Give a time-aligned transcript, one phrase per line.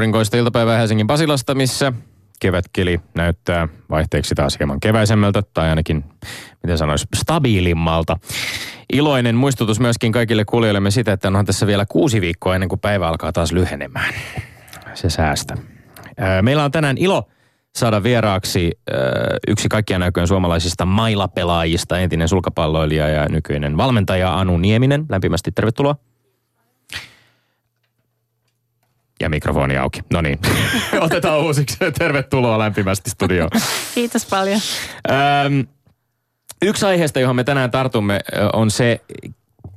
[0.00, 1.92] Aurinkoista iltapäivää Helsingin Pasilasta, missä
[2.40, 6.04] kevätkeli näyttää vaihteeksi taas hieman keväisemmältä, tai ainakin,
[6.62, 8.16] miten sanoisi, stabiilimmalta.
[8.92, 13.08] Iloinen muistutus myöskin kaikille kuulijoillemme sitä, että onhan tässä vielä kuusi viikkoa ennen kuin päivä
[13.08, 14.14] alkaa taas lyhenemään.
[14.94, 15.56] Se säästä.
[16.42, 17.28] Meillä on tänään ilo
[17.76, 18.70] saada vieraaksi
[19.48, 25.06] yksi kaikkien näköön suomalaisista mailapelaajista, entinen sulkapalloilija ja nykyinen valmentaja Anu Nieminen.
[25.08, 25.96] Lämpimästi tervetuloa.
[29.20, 30.00] Ja mikrofoni auki.
[30.12, 30.38] No niin,
[31.00, 31.76] otetaan uusiksi.
[31.98, 33.50] Tervetuloa lämpimästi studioon.
[33.94, 34.60] Kiitos paljon.
[35.46, 35.66] Öm,
[36.62, 38.20] yksi aiheesta, johon me tänään tartumme,
[38.52, 39.00] on se,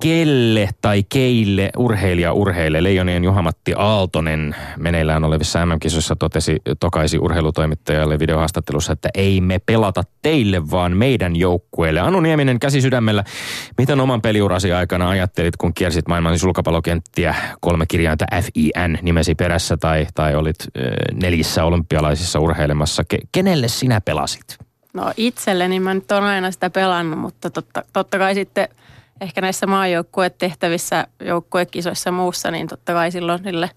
[0.02, 2.84] kelle tai keille urheilija urheille.
[2.84, 10.72] Leijonien Juhamatti Aaltonen meneillään olevissa MM-kisoissa totesi tokaisi urheilutoimittajalle videohaastattelussa, että ei me pelata teille,
[10.72, 12.00] vaan meidän joukkueelle.
[12.00, 13.24] Anu Nieminen käsi sydämellä.
[13.78, 20.08] Miten oman peliurasi aikana ajattelit, kun kiersit maailman sulkapallokenttiä kolme kirjainta FIN nimesi perässä tai,
[20.16, 23.04] tai olit äh, nelissä olympialaisissa urheilemassa?
[23.04, 24.58] Ke, kenelle sinä pelasit?
[24.94, 28.68] No itselleni mä nyt olen aina sitä pelannut, mutta totta, totta kai sitten–
[29.22, 33.70] ehkä näissä maajoukkuetehtävissä, joukkuekisoissa ja muussa, niin totta kai silloin niille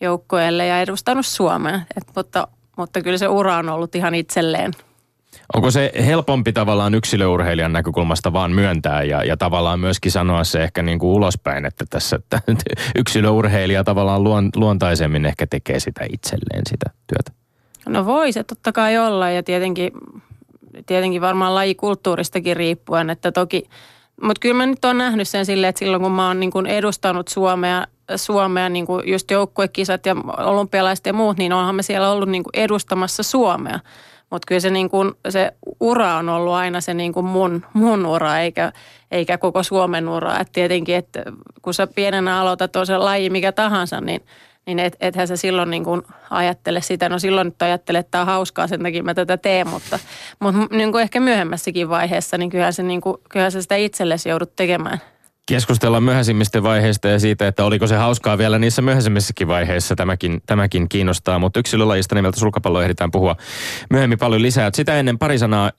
[0.00, 1.80] joukkueille ja edustanut Suomea.
[1.96, 4.72] Et, mutta, mutta kyllä se ura on ollut ihan itselleen.
[5.54, 10.82] Onko se helpompi tavallaan yksilöurheilijan näkökulmasta vaan myöntää ja, ja tavallaan myöskin sanoa se ehkä
[10.82, 12.40] niin kuin ulospäin, että tässä että
[13.00, 17.32] yksilöurheilija tavallaan luon, luontaisemmin ehkä tekee sitä itselleen sitä työtä?
[17.88, 19.92] No voi se totta kai olla ja tietenkin,
[20.86, 23.64] tietenkin varmaan lajikulttuuristakin riippuen, että toki–
[24.22, 26.66] mutta kyllä mä nyt oon nähnyt sen silleen, että silloin kun mä oon niin kuin
[26.66, 27.86] edustanut Suomea,
[28.16, 32.44] Suomea niin kuin just joukkuekisat ja olympialaiset ja muut, niin onhan me siellä ollut niin
[32.44, 33.80] kuin edustamassa Suomea.
[34.30, 38.06] Mutta kyllä se, niin kun, se ura on ollut aina se niin kuin mun, mun
[38.06, 38.72] ura, eikä,
[39.10, 40.38] eikä koko Suomen ura.
[40.38, 41.22] Et tietenkin, että
[41.62, 44.20] kun sä pienenä aloitat on se laji mikä tahansa, niin–
[44.66, 47.08] niin et, ethän sä silloin niin kuin ajattele sitä.
[47.08, 49.98] No silloin nyt ajattele, että tämä on hauskaa, sen takia mä tätä teen, mutta,
[50.40, 54.28] mutta niin kuin ehkä myöhemmässäkin vaiheessa, niin kyllähän, se niin kuin, kyllähän sä sitä itsellesi
[54.28, 55.00] joudut tekemään.
[55.48, 59.96] Keskustellaan myöhäisimmistä vaiheista ja siitä, että oliko se hauskaa vielä niissä myöhäisemmissäkin vaiheissa.
[59.96, 63.36] Tämäkin, tämäkin kiinnostaa, mutta yksilölajista nimeltä sulkapallo ehditään puhua
[63.90, 64.70] myöhemmin paljon lisää.
[64.74, 65.72] Sitä ennen pari sanaa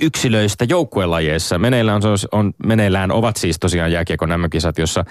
[0.00, 1.58] yksilöistä joukkuelajeissa.
[1.58, 5.04] Meneillään, on, on, meneillään ovat siis tosiaan jääkiekon kisat jossa,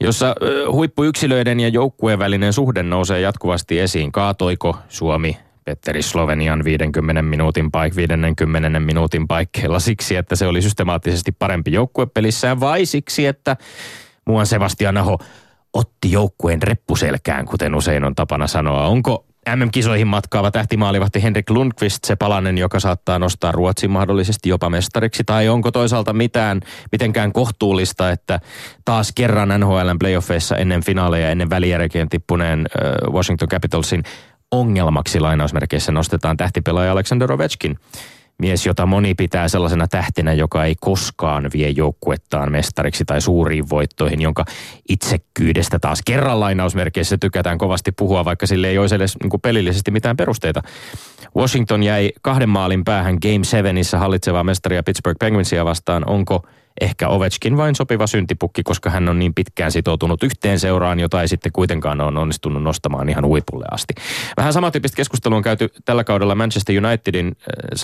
[0.00, 0.34] jossa
[0.70, 4.12] huippuyksilöiden ja joukkueen välinen suhde nousee jatkuvasti esiin.
[4.12, 11.32] Kaatoiko Suomi Petteri Slovenian 50 minuutin paik, 50 minuutin paikkeilla siksi, että se oli systemaattisesti
[11.32, 13.56] parempi joukkuepelissään vai siksi, että
[14.26, 15.18] muuan Sebastian Aho
[15.72, 18.86] otti joukkueen reppuselkään, kuten usein on tapana sanoa.
[18.86, 25.24] Onko MM-kisoihin matkaava tähtimaalivahti Henrik Lundqvist se palanen, joka saattaa nostaa Ruotsin mahdollisesti jopa mestariksi?
[25.24, 26.60] Tai onko toisaalta mitään,
[26.92, 28.40] mitenkään kohtuullista, että
[28.84, 32.66] taas kerran NHLn playoffeissa ennen finaaleja, ennen välijärkeen tippuneen
[33.12, 34.02] Washington Capitalsin
[34.52, 37.78] ongelmaksi lainausmerkeissä nostetaan tähtipelaaja Alexander Ovechkin.
[38.38, 44.20] Mies, jota moni pitää sellaisena tähtenä, joka ei koskaan vie joukkuettaan mestariksi tai suuriin voittoihin,
[44.20, 44.44] jonka
[44.88, 50.16] itsekkyydestä taas kerran lainausmerkeissä tykätään kovasti puhua, vaikka sille ei olisi edes niin pelillisesti mitään
[50.16, 50.62] perusteita.
[51.36, 56.08] Washington jäi kahden maalin päähän Game 7 hallitsevaa mestaria Pittsburgh Penguinsia vastaan.
[56.08, 56.46] Onko
[56.80, 61.28] ehkä Ovechkin vain sopiva syntipukki, koska hän on niin pitkään sitoutunut yhteen seuraan, jota ei
[61.28, 63.94] sitten kuitenkaan ole onnistunut nostamaan ihan huipulle asti.
[64.36, 67.36] Vähän samantyyppistä keskustelua on käyty tällä kaudella Manchester Unitedin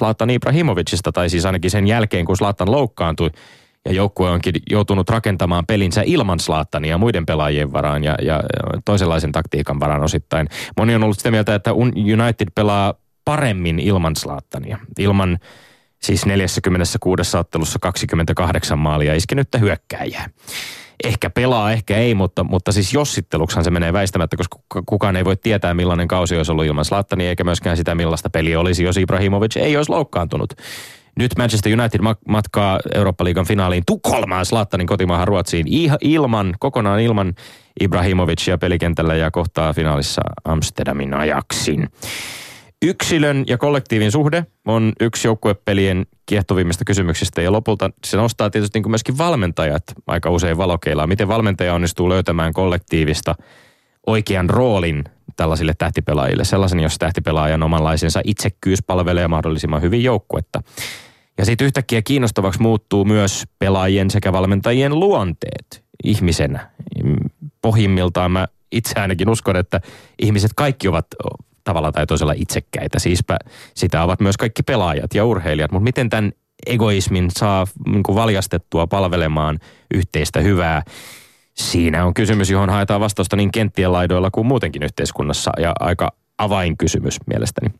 [0.02, 3.30] äh, Ibrahimovicista, tai siis ainakin sen jälkeen, kun Slatan loukkaantui.
[3.88, 8.42] Ja joukkue onkin joutunut rakentamaan pelinsä ilman Slaattania ja muiden pelaajien varaan ja, ja
[8.84, 10.48] toisenlaisen taktiikan varaan osittain.
[10.76, 11.72] Moni on ollut sitä mieltä, että
[12.12, 12.94] United pelaa
[13.24, 14.78] paremmin ilman Slaattania.
[14.98, 15.38] Ilman
[16.04, 20.30] Siis 46 ottelussa 28 maalia iskenyttä hyökkääjää.
[21.04, 25.36] Ehkä pelaa, ehkä ei, mutta, mutta siis jossitteluksahan se menee väistämättä, koska kukaan ei voi
[25.36, 29.56] tietää millainen kausi olisi ollut ilman Slattania, eikä myöskään sitä millaista peliä olisi, jos Ibrahimovic
[29.56, 30.52] ei olisi loukkaantunut.
[31.18, 35.66] Nyt Manchester United matkaa Eurooppa-liigan finaaliin Tukholmaan Slattanin kotimaahan Ruotsiin
[36.00, 37.34] ilman, kokonaan ilman
[37.80, 41.88] Ibrahimovicia pelikentällä ja kohtaa finaalissa Amsterdamin ajaksin.
[42.82, 48.90] Yksilön ja kollektiivin suhde on yksi joukkuepelien kiehtovimmista kysymyksistä ja lopulta se nostaa tietysti niin
[48.90, 51.08] myöskin valmentajat aika usein valokeilaan.
[51.08, 53.34] Miten valmentaja onnistuu löytämään kollektiivista
[54.06, 55.04] oikean roolin
[55.36, 60.62] tällaisille tähtipelaajille, sellaisen, jos tähtipelaajan omanlaisensa itsekkyys palvelee mahdollisimman hyvin joukkuetta.
[61.38, 66.70] Ja sitten yhtäkkiä kiinnostavaksi muuttuu myös pelaajien sekä valmentajien luonteet ihmisenä.
[67.62, 69.80] Pohjimmiltaan mä itse ainakin uskon, että
[70.18, 71.06] ihmiset kaikki ovat
[71.64, 72.98] tavalla tai toisella itsekkäitä.
[72.98, 73.38] Siispä
[73.74, 75.72] sitä ovat myös kaikki pelaajat ja urheilijat.
[75.72, 76.32] Mutta miten tämän
[76.66, 79.58] egoismin saa niin kuin valjastettua palvelemaan
[79.94, 80.82] yhteistä hyvää?
[81.54, 87.16] Siinä on kysymys, johon haetaan vastausta niin kenttien laidoilla kuin muutenkin yhteiskunnassa ja aika avainkysymys
[87.26, 87.74] mielestäni.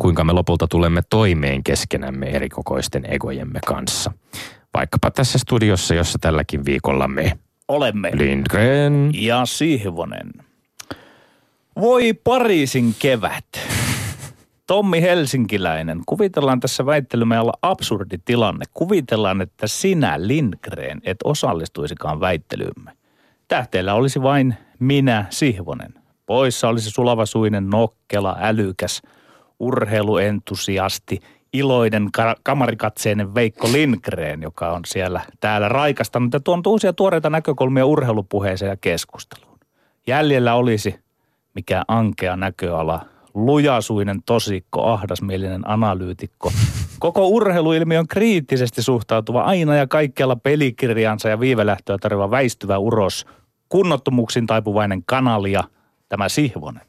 [0.00, 4.12] Kuinka me lopulta tulemme toimeen keskenämme erikokoisten egojemme kanssa.
[4.74, 7.38] Vaikkapa tässä studiossa, jossa tälläkin viikolla me
[7.68, 8.10] Olemme.
[8.14, 9.10] Lindgren.
[9.14, 10.30] Ja Sihvonen.
[11.80, 13.44] Voi Pariisin kevät.
[14.66, 16.02] Tommi Helsinkiläinen.
[16.06, 18.64] Kuvitellaan tässä väittelymme alla absurdi tilanne.
[18.74, 22.92] Kuvitellaan, että sinä, Lindgren, et osallistuisikaan väittelyymme.
[23.48, 25.94] Tähteellä olisi vain minä, Sihvonen.
[26.26, 29.02] Poissa olisi sulavasuinen, nokkela, älykäs,
[29.60, 31.20] urheiluentusiasti,
[31.52, 37.86] iloinen, ka- kamarikatseinen Veikko Lindgren, joka on siellä täällä raikastanut ja tuonut uusia tuoreita näkökulmia
[37.86, 39.58] urheilupuheeseen ja keskusteluun.
[40.06, 41.07] Jäljellä olisi
[41.58, 43.00] mikä ankea näköala,
[43.34, 46.52] lujasuinen tosikko, ahdasmielinen analyytikko,
[46.98, 53.26] koko urheiluilmiön kriittisesti suhtautuva aina ja kaikkialla pelikirjansa ja viivelähtöä tarjoava väistyvä uros,
[53.68, 55.64] kunnottomuuksiin taipuvainen kanalia,
[56.08, 56.86] tämä Sihvonen.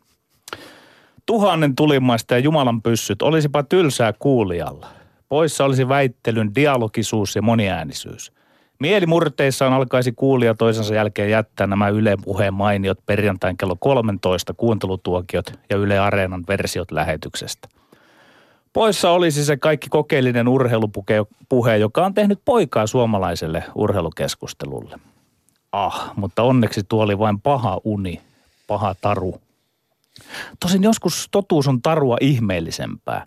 [1.25, 4.88] Tuhannen tulimaista ja Jumalan pyssyt, olisipa tylsää kuulijalla.
[5.30, 8.31] Poissa olisi väittelyn dialogisuus ja moniäänisyys.
[8.79, 15.77] Mielimurteissaan alkaisi kuulija toisensa jälkeen jättää nämä Yle puheen mainiot perjantain kello 13 kuuntelutuokiot ja
[15.77, 17.67] Yle Areenan versiot lähetyksestä.
[18.73, 24.99] Poissa olisi se kaikki kokeellinen urheilupuhe, joka on tehnyt poikaa suomalaiselle urheilukeskustelulle.
[25.71, 28.21] Ah, mutta onneksi tuo oli vain paha uni,
[28.67, 29.41] paha taru.
[30.59, 33.25] Tosin joskus totuus on tarua ihmeellisempää.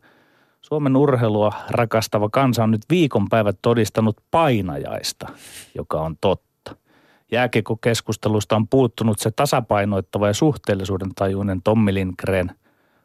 [0.73, 5.29] Suomen urheilua rakastava kansa on nyt viikonpäivät todistanut painajaista,
[5.75, 6.77] joka on totta.
[7.33, 12.51] Jääkiekokeskustelusta on puuttunut se tasapainoittava ja suhteellisuuden tajuinen Tommi Lindgren,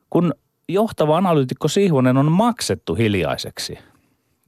[0.10, 0.34] kun
[0.70, 3.78] johtava analyytikko Sihvonen on maksettu hiljaiseksi.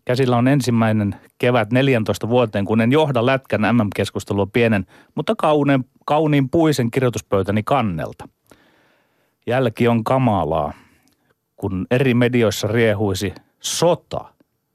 [0.05, 4.85] Käsillä on ensimmäinen kevät 14 vuoteen, kun en johda Lätkän MM-keskustelua pienen,
[5.15, 5.35] mutta
[6.05, 8.29] kauniin puisen kirjoituspöytäni kannelta.
[9.47, 10.73] Jälki on kamalaa,
[11.59, 14.25] kun eri medioissa riehuisi sota.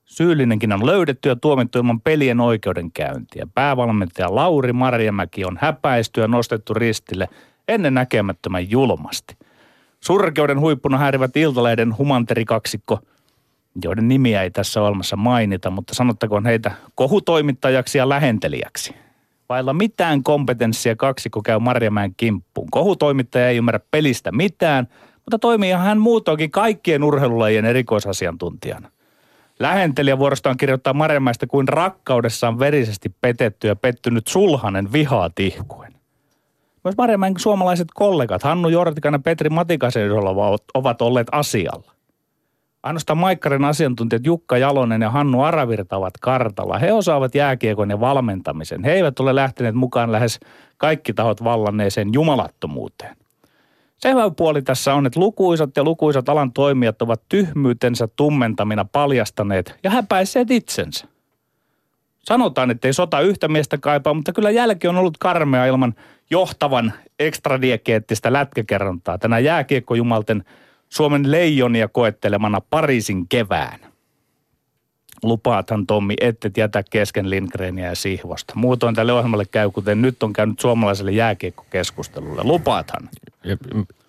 [0.04, 3.46] Syyllinenkin on löydetty ja tuomittu ilman pelien oikeudenkäyntiä.
[3.54, 7.28] Päävalmentaja Lauri Marjamäki on häpäisty ja nostettu ristille
[7.68, 9.36] ennen näkemättömän julmasti.
[10.00, 12.98] Surkeuden huippuna häirivät Iltalehden humanterikaksikko,
[13.84, 18.94] joiden nimiä ei tässä olemassa mainita, mutta sanottakoon heitä kohutoimittajaksi ja lähentelijäksi.
[19.48, 22.70] Vailla mitään kompetenssia kaksikko käy Marjamäen kimppuun.
[22.70, 24.88] Kohutoimittaja ei ymmärrä pelistä mitään,
[25.24, 28.90] mutta toimii hän muutoinkin kaikkien urheilulajien erikoisasiantuntijana.
[29.58, 35.94] Lähentelijä vuorostaan kirjoittaa Marjamäestä kuin rakkaudessaan verisesti petetty ja pettynyt sulhanen vihaa tihkuen.
[36.84, 40.10] Myös Marjamäen suomalaiset kollegat Hannu Jortikainen ja Petri Matikasen
[40.74, 41.94] ovat olleet asialla.
[42.82, 46.78] Ainoastaan Maikkarin asiantuntijat Jukka Jalonen ja Hannu Aravirta ovat kartalla.
[46.78, 48.84] He osaavat jääkiekon ja valmentamisen.
[48.84, 50.40] He eivät ole lähteneet mukaan lähes
[50.76, 53.16] kaikki tahot vallanneeseen jumalattomuuteen.
[54.04, 59.74] Se hyvä puoli tässä on, että lukuisat ja lukuisat alan toimijat ovat tyhmyytensä tummentamina paljastaneet
[59.82, 61.06] ja häpäisseet itsensä.
[62.24, 65.94] Sanotaan, että ei sota yhtä miestä kaipaa, mutta kyllä jälki on ollut karmea ilman
[66.30, 69.18] johtavan ekstradiekeettistä lätkäkerrontaa.
[69.18, 70.44] Tänä jääkiekkojumalten
[70.88, 73.80] Suomen leijonia koettelemana Pariisin kevään.
[75.22, 78.52] Lupaathan Tommi, ette jätä kesken Lindgrenia ja Sihvosta.
[78.56, 82.42] Muutoin tälle ohjelmalle käy, kuten nyt on käynyt suomalaiselle jääkiekkokeskustelulle.
[82.44, 83.08] Lupaathan.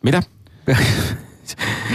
[0.04, 0.22] Mitä?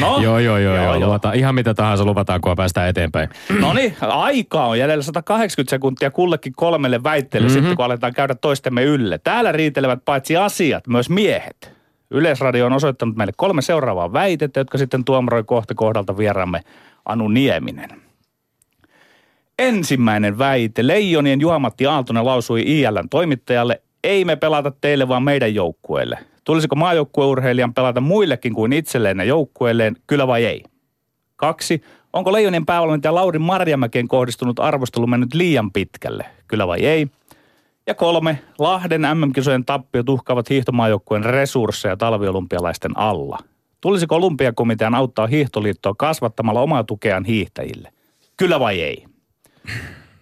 [0.01, 1.35] No, joo, joo, joo, joo, luvataan.
[1.35, 3.29] Ihan mitä tahansa luvataan, kun päästään eteenpäin.
[3.61, 7.55] No niin, aikaa on jäljellä 180 sekuntia kullekin kolmelle väittely mm-hmm.
[7.55, 9.19] sitten, kun aletaan käydä toistemme ylle.
[9.19, 11.73] Täällä riitelevät paitsi asiat, myös miehet.
[12.11, 16.61] Yleisradio on osoittanut meille kolme seuraavaa väitettä, jotka sitten tuomaroi kohta kohdalta vieramme
[17.05, 17.91] Anu Nieminen.
[19.59, 20.87] Ensimmäinen väite.
[20.87, 26.19] Leijonien Juha-Matti Aaltonen lausui ILN toimittajalle, ei me pelata teille vaan meidän joukkueelle.
[26.51, 30.63] Tulisiko maajoukkueurheilijan pelata muillekin kuin itselleen ja joukkueelleen, kyllä vai ei?
[31.37, 31.83] Kaksi.
[32.13, 37.09] Onko Leijonien päävalmentaja Lauri Marjamäkeen kohdistunut arvostelu mennyt liian pitkälle, kyllä vai ei?
[37.87, 38.39] Ja kolme.
[38.59, 43.39] Lahden MM-kisojen tappiot uhkaavat hiihtomaajoukkueen resursseja talviolympialaisten alla.
[43.81, 47.93] Tulisiko olympiakomitean auttaa hiihtoliittoa kasvattamalla omaa tukeaan hiihtäjille?
[48.37, 49.05] Kyllä vai ei?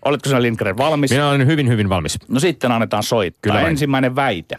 [0.04, 1.10] Oletko sinä Lindgren valmis?
[1.10, 2.18] Minä olen hyvin, hyvin valmis.
[2.28, 3.40] No sitten annetaan soittaa.
[3.42, 4.56] Kyllä Ensimmäinen väite.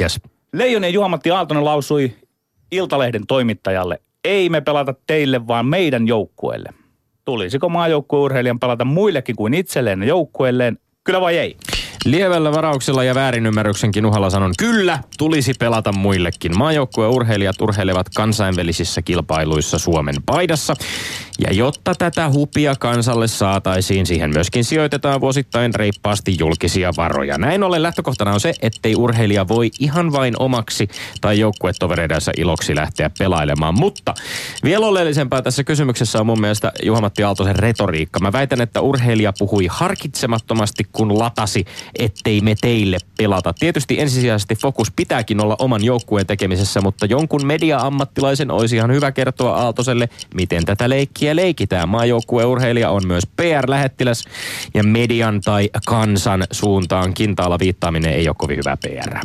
[0.00, 0.20] Yes.
[0.52, 2.12] Leijonien Juha-Matti Aaltonen lausui
[2.72, 6.68] Iltalehden toimittajalle, ei me pelata teille, vaan meidän joukkueelle.
[7.24, 11.56] Tulisiko maajoukkueurheilijan pelata muillekin kuin itselleen ja joukkueelleen, kyllä vai ei?
[12.04, 16.58] Lievällä varauksella ja väärinymmärryksenkin uhalla sanon, kyllä, tulisi pelata muillekin.
[16.58, 20.74] Maajoukkueen urheilijat urheilevat kansainvälisissä kilpailuissa Suomen paidassa.
[21.38, 27.38] Ja jotta tätä hupia kansalle saataisiin, siihen myöskin sijoitetaan vuosittain reippaasti julkisia varoja.
[27.38, 30.88] Näin ollen lähtökohtana on se, ettei urheilija voi ihan vain omaksi
[31.20, 33.74] tai joukkuetovereidensa iloksi lähteä pelailemaan.
[33.78, 34.14] Mutta
[34.64, 38.20] vielä oleellisempaa tässä kysymyksessä on mun mielestä Juha-Matti Aaltosen retoriikka.
[38.20, 41.64] Mä väitän, että urheilija puhui harkitsemattomasti, kun latasi,
[41.98, 43.52] ettei me teille pelata.
[43.52, 49.56] Tietysti ensisijaisesti fokus pitääkin olla oman joukkueen tekemisessä, mutta jonkun media-ammattilaisen olisi ihan hyvä kertoa
[49.56, 51.88] Aaltoselle, miten tätä leikkiä leikitään.
[51.88, 54.24] Maajoukkueurheilija on myös PR-lähettiläs
[54.74, 59.18] ja median tai kansan suuntaan kintaalla viittaaminen ei ole kovin hyvä PR.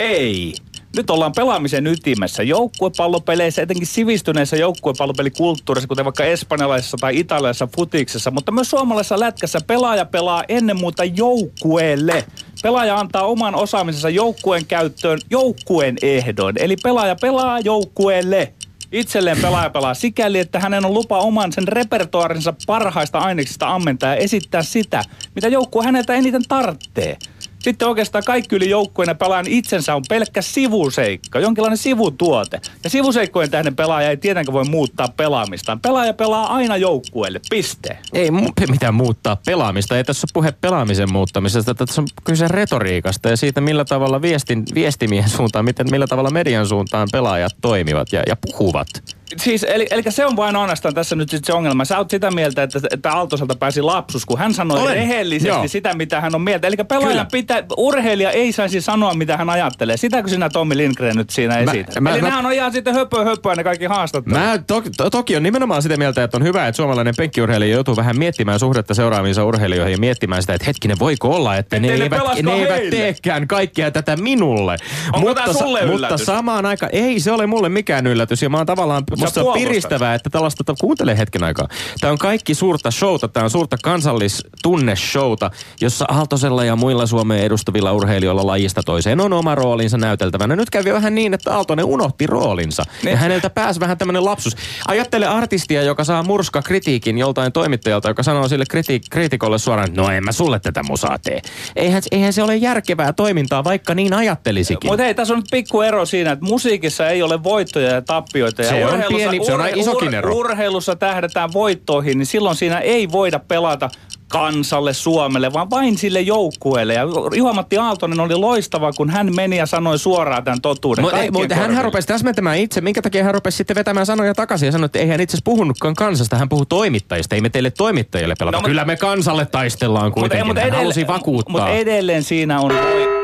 [0.00, 0.54] Ei.
[0.96, 2.42] Nyt ollaan pelaamisen ytimessä.
[2.42, 10.04] Joukkuepallopeleissä, etenkin sivistyneissä joukkuepallopelikulttuurissa, kuten vaikka espanjalaisessa tai italialaisessa futiksessa, mutta myös suomalaisessa lätkässä pelaaja
[10.04, 12.24] pelaa ennen muuta joukkueelle.
[12.62, 16.56] Pelaaja antaa oman osaamisensa joukkueen käyttöön joukkueen ehdoin.
[16.58, 18.52] Eli pelaaja pelaa joukkueelle.
[18.92, 24.16] Itselleen pelaaja pelaa sikäli, että hänen on lupa oman sen repertoarinsa parhaista aineksista ammentaa ja
[24.16, 25.02] esittää sitä,
[25.34, 27.18] mitä joukkue häneltä eniten tarvitsee.
[27.62, 32.60] Sitten oikeastaan kaikki yli joukkueena pelaajan itsensä on pelkkä sivuseikka, jonkinlainen sivutuote.
[32.84, 35.80] Ja sivuseikkojen tähden pelaaja ei tietenkään voi muuttaa pelaamistaan.
[35.80, 37.98] Pelaaja pelaa aina joukkueelle, piste.
[38.12, 39.96] Ei mu- mitään muuttaa pelaamista.
[39.96, 41.74] Ei tässä ole puhe pelaamisen muuttamisesta.
[41.74, 46.66] Tässä on kyse retoriikasta ja siitä, millä tavalla viestin, viestimien suuntaan, miten, millä tavalla median
[46.66, 48.88] suuntaan pelaajat toimivat ja, ja puhuvat.
[49.36, 51.84] Siis, eli, eli se on vain ainoastaan tässä nyt sit se ongelma.
[51.84, 54.94] Sä oot sitä mieltä, että, että Aaltoselta pääsi lapsus, kun hän sanoi Olen.
[54.94, 55.68] rehellisesti Joo.
[55.68, 56.66] sitä, mitä hän on mieltä.
[56.66, 59.96] Eli pelaaja pitää, urheilija ei saisi sanoa, mitä hän ajattelee.
[59.96, 62.00] Sitäkö sinä Tommi Lindgren nyt siinä esität?
[62.00, 64.38] mä- eli mä- nehän on ihan sitten höpö höpöä ne kaikki haastattelut.
[64.38, 67.96] Mä to, to, toki on nimenomaan sitä mieltä, että on hyvä, että suomalainen penkkiurheilija joutuu
[67.96, 71.94] vähän miettimään suhdetta seuraaviinsa urheilijoihin ja miettimään sitä, että hetkinen, voiko olla, että ne ne
[71.94, 74.76] eivät, ne eivät teekään kaikkea tätä minulle.
[75.12, 76.26] Onko tää sulle sa- mutta yllätys?
[76.26, 80.14] samaan aikaan, ei se ole mulle mikään yllätys ja mä oon tavallaan, musta on piristävää,
[80.14, 81.68] että tällaista, to- kuuntele hetken aikaa.
[82.00, 85.50] Tämä on kaikki suurta showta, tämä on suurta kansallistunne-showta,
[85.80, 90.56] jossa Aaltosella ja muilla Suomeen edustavilla urheilijoilla lajista toiseen on oma roolinsa näyteltävänä.
[90.56, 93.18] Nyt kävi vähän niin, että Aaltonen unohti roolinsa ja Niin.
[93.18, 94.56] häneltä pääsi vähän tämmöinen lapsus.
[94.88, 100.10] Ajattele artistia, joka saa murska kritiikin joltain toimittajalta, joka sanoo sille kriti- kriitikolle suoraan, no
[100.10, 101.40] en mä sulle tätä musaa tee.
[101.76, 104.90] Eihän, eihän se ole järkevää toimintaa, vaikka niin ajattelisikin.
[104.90, 108.62] Mutta hei, tässä on pikku ero siinä, että musiikissa ei ole voittoja ja tappioita.
[108.62, 110.34] Se ja on pieni- se on aika isokin ero.
[110.34, 113.90] Urheilussa tähdätään voittoihin, niin silloin siinä ei voida pelata
[114.28, 116.94] kansalle, Suomelle, vaan vain sille joukkueelle.
[116.94, 117.02] Ja
[117.36, 121.02] Juha-Matti Aaltonen oli loistava, kun hän meni ja sanoi suoraan tämän totuuden.
[121.04, 122.80] Mutta mut hän rupesi täsmentämään itse.
[122.80, 125.44] Minkä takia hän rupesi sitten vetämään sanoja takaisin ja sanoi, että ei hän itse asiassa
[125.44, 126.36] puhunutkaan kansasta.
[126.36, 127.34] Hän puhuu toimittajista.
[127.34, 128.56] Ei me teille toimittajille pelata.
[128.56, 130.46] No, mut- Kyllä me kansalle taistellaan kuitenkin.
[130.46, 131.52] Mutta, hän halusi vakuuttaa.
[131.52, 133.22] Mutta edelleen siinä on voi...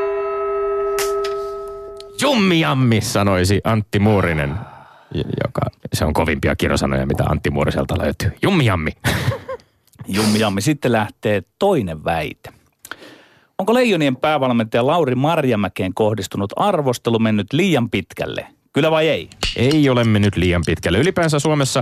[2.21, 4.55] Jummijammi, sanoisi Antti Muurinen.
[5.13, 5.61] Joka,
[5.93, 8.31] se on kovimpia kirosanoja, mitä Antti Muuriselta löytyy.
[8.41, 8.91] Jummijammi.
[10.07, 10.61] Jummi Jammi.
[10.61, 12.49] Sitten lähtee toinen väite.
[13.57, 18.47] Onko Leijonien päävalmentaja Lauri Marjamäkeen kohdistunut arvostelu mennyt liian pitkälle?
[18.73, 19.29] Kyllä vai ei?
[19.55, 20.97] ei ole mennyt liian pitkälle.
[20.97, 21.81] Ylipäänsä Suomessa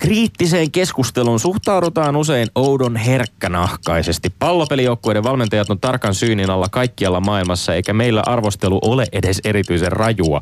[0.00, 4.28] kriittiseen keskusteluun suhtaudutaan usein oudon herkkänahkaisesti.
[4.38, 10.40] Pallopelijoukkueiden valmentajat on tarkan syynin alla kaikkialla maailmassa, eikä meillä arvostelu ole edes erityisen rajua.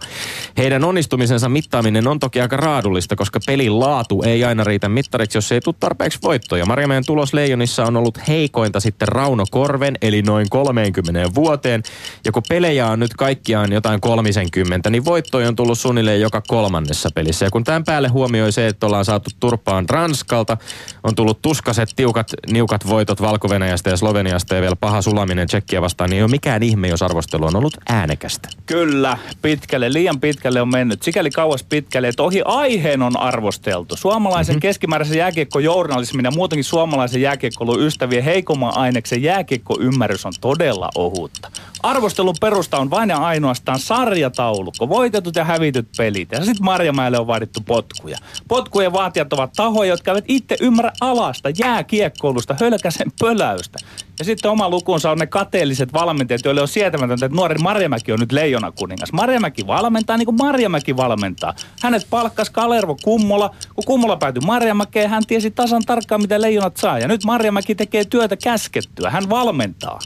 [0.59, 5.53] Heidän onnistumisensa mittaaminen on toki aika raadullista, koska pelin laatu ei aina riitä mittariksi, jos
[5.53, 6.67] ei tule tarpeeksi voittoja.
[6.67, 11.83] Marjamäen tulos Leijonissa on ollut heikointa sitten Rauno Korven, eli noin 30 vuoteen.
[12.25, 17.09] Ja kun pelejä on nyt kaikkiaan jotain 30, niin voittoja on tullut suunnilleen joka kolmannessa
[17.15, 17.45] pelissä.
[17.45, 20.57] Ja kun tämän päälle huomioi se, että ollaan saatu turpaan Ranskalta,
[21.03, 23.49] on tullut tuskaset, tiukat, niukat voitot valko
[23.91, 27.47] ja Sloveniasta ja vielä paha sulaminen Tsekkiä vastaan, niin ei ole mikään ihme, jos arvostelu
[27.47, 28.49] on ollut äänekästä.
[28.67, 31.03] Kyllä, pitkälle, liian pitkälle on mennyt.
[31.03, 33.97] Sikäli kauas pitkälle, että ohi aiheen on arvosteltu.
[33.97, 34.61] Suomalaisen mm-hmm.
[34.61, 41.51] keskimääräisen jääkiekkojournalismin ja muutenkin suomalaisen jääkiekkoilun ystävien heikomman aineksen jääkiekkoymmärrys on todella ohutta.
[41.83, 46.33] Arvostelun perusta on vain ja ainoastaan sarjataulukko, voitetut ja hävityt pelit.
[46.33, 48.19] Ja sitten Marjamäelle on vaadittu potkuja.
[48.49, 53.79] Potkujen vaatijat ovat tahoja, jotka eivät itse ymmärrä alasta, jääkiekkoilusta, hölkäsen pöläystä.
[54.19, 58.21] Ja sitten oma lukunsa on ne kateelliset valmentajat, joille on sietämätöntä, että nuori Marjamäki on
[58.21, 59.13] nyt leijona kuningas.
[59.13, 61.55] Marjamäki valmentaa niin kuin Marjamäki valmentaa.
[61.83, 63.55] Hänet palkkasi Kalervo Kummola.
[63.75, 66.99] Kun Kummola päätyi Marjamäkeen, hän tiesi tasan tarkkaan, mitä leijonat saa.
[66.99, 69.11] Ja nyt Marjamäki tekee työtä käskettyä.
[69.11, 69.99] Hän valmentaa.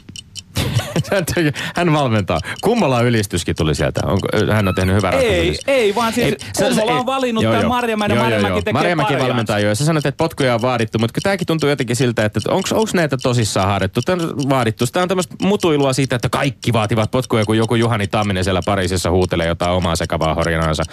[1.75, 2.39] Hän valmentaa.
[2.61, 4.01] Kummalla ylistyskin tuli sieltä.
[4.05, 8.21] Onko, hän on tehnyt hyvää Ei, ei, vaan siis Kummola on valinnut tämän Marjamäen ja
[8.21, 9.69] Marjamäki tekee Marjamäki valmentaa jo.
[9.69, 13.17] Ja sä sanoit, että potkuja on vaadittu, mutta tämäkin tuntuu jotenkin siltä, että onko näitä
[13.17, 14.01] tosissaan haadettu?
[14.01, 14.85] Tämä on vaadittu.
[14.87, 19.11] Tämä on tämmöistä mutuilua siitä, että kaikki vaativat potkuja, kun joku Juhani Tamminen siellä Pariisissa
[19.11, 20.83] huutelee jotain omaa sekavaa horjanaansa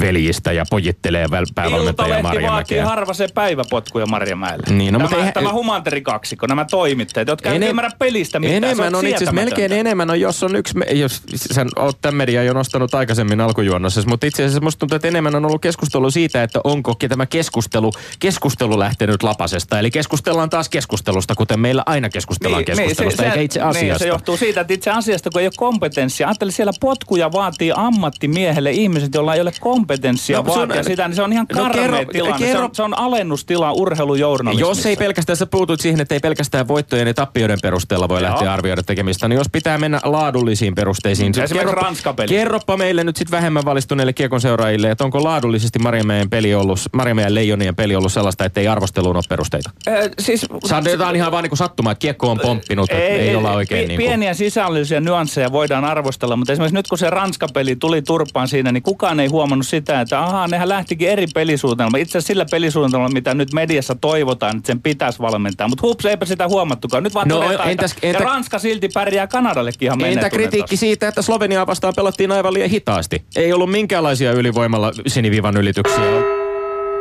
[0.00, 2.52] veljistä ja pojittelee päävalmentaja Marjamäkeä.
[2.52, 4.66] vaatii harva se päiväpotkuja Marjamäelle.
[4.70, 8.64] Niin, no, tämä, mutta ei, tämä humanteri kaksikko, nämä toimittajat, jotka eivät ymmärrä pelistä mitään.
[8.64, 12.52] Enemmän on itse melkein enemmän on, jos on yksi, jos sen oot tämän median jo
[12.52, 16.60] nostanut aikaisemmin alkujuonnossa, mutta itse asiassa musta tuntuu, että enemmän on ollut keskustelu siitä, että
[16.64, 19.78] onko tämä keskustelu, keskustelu lähtenyt lapasesta.
[19.78, 23.60] Eli keskustellaan taas keskustelusta, kuten meillä aina keskustellaan niin, niin keskustelusta, niin, se, eikä itse
[23.60, 23.84] asiasta.
[23.84, 26.26] Niin, se johtuu siitä, että itse asiasta, kun ei ole kompetenssia.
[26.26, 31.16] Ajattelin, siellä potkuja vaatii ammattimiehelle ihmiset, joilla ei ole kompetenssia no, vaatia on, sitä, niin
[31.16, 32.38] se on ihan no, kerro, tilanne.
[32.38, 34.70] Kerro, se, on, se on alennustila urheilujournalismissa.
[34.70, 38.30] Jos ei pelkästään, sä puutut siihen, että ei pelkästään voittojen ja tappioiden perusteella voi Joo.
[38.30, 41.30] lähteä arvioida tekemistä, niin jos pitää mennä laadullisiin perusteisiin.
[41.30, 42.28] Esimerkiksi kerropa, Ranskapeli.
[42.28, 47.34] Kerropa meille nyt sitten vähemmän valistuneille kiekon seuraajille, että onko laadullisesti Marjamäen peli ollut, Marjamäen
[47.34, 49.70] leijonien peli ollut sellaista, että ei arvosteluun ole perusteita?
[49.88, 53.36] Äh, siis, Saadaan ihan vaan niin kuin sattumaa, että kiekko on pomppinut, ei, ei, ei
[53.36, 54.08] olla oikein pi- niin kuin.
[54.08, 58.82] Pieniä sisällöllisiä nyansseja voidaan arvostella, mutta esimerkiksi nyt kun se Ranskapeli tuli turpaan siinä, niin
[58.82, 61.98] kukaan ei huomannut sitä, että ahaa, nehän lähtikin eri pelisuunnitelmalla.
[61.98, 65.68] Itse asiassa sillä pelisuunnitelmalla, mitä nyt mediassa toivotaan, että sen pitäisi valmentaa.
[65.68, 67.02] Mutta hups, eipä sitä huomattukaan.
[67.02, 71.22] Nyt vaan no, entäs, entä, ja Ranska silti pärjää Kanadallekin ihan Entä kritiikki siitä, että
[71.22, 73.24] Slovenia vastaan pelattiin aivan liian hitaasti?
[73.36, 76.04] Ei ollut minkäänlaisia ylivoimalla siniviivan ylityksiä.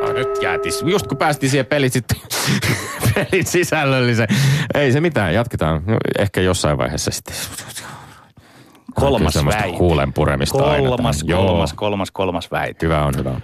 [0.01, 0.83] No, nyt jäätis.
[0.85, 2.17] Just kun päästiin siihen pelit sitten,
[3.15, 4.27] pelin sisällöllisen.
[4.73, 5.83] Ei se mitään, jatketaan.
[5.85, 7.35] No, ehkä jossain vaiheessa sitten.
[8.93, 9.77] Kolmas väite.
[9.77, 10.89] Kuulen puremista kolmas, aina.
[10.89, 12.85] Kolmas, kolmas, kolmas, kolmas väite.
[12.85, 13.41] Hyvä on, hyvä on.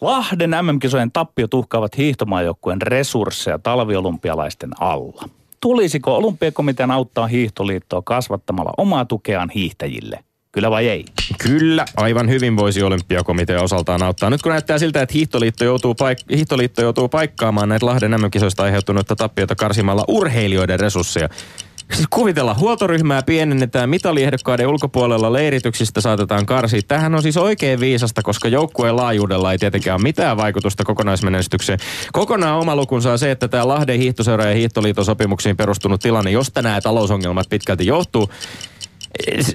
[0.00, 5.28] Lahden MM-kisojen tappiot uhkaavat hiihtomaajoukkueen resursseja talviolympialaisten alla.
[5.64, 10.24] Tulisiko olympiakomitean auttaa hiihtoliittoa kasvattamalla omaa tukeaan hiihtäjille?
[10.52, 11.04] Kyllä vai ei?
[11.42, 14.30] Kyllä, aivan hyvin voisi olympiakomitea osaltaan auttaa.
[14.30, 19.16] Nyt kun näyttää siltä, että hiihtoliitto joutuu, paik- hiihtoliitto joutuu paikkaamaan näitä Lahden MM-kisoista aiheutunutta
[19.16, 21.28] tappiota karsimalla urheilijoiden resursseja,
[22.10, 26.80] kuvitella, huoltoryhmää pienennetään, mitaliehdokkaiden ulkopuolella leirityksistä saatetaan karsia.
[26.88, 31.78] Tähän on siis oikein viisasta, koska joukkueen laajuudella ei tietenkään ole mitään vaikutusta kokonaismenestykseen.
[32.12, 36.62] Kokonaan oma lukunsa on se, että tämä Lahden hiihtoseura ja hiihtoliiton sopimuksiin perustunut tilanne, josta
[36.62, 38.30] nämä talousongelmat pitkälti johtuu,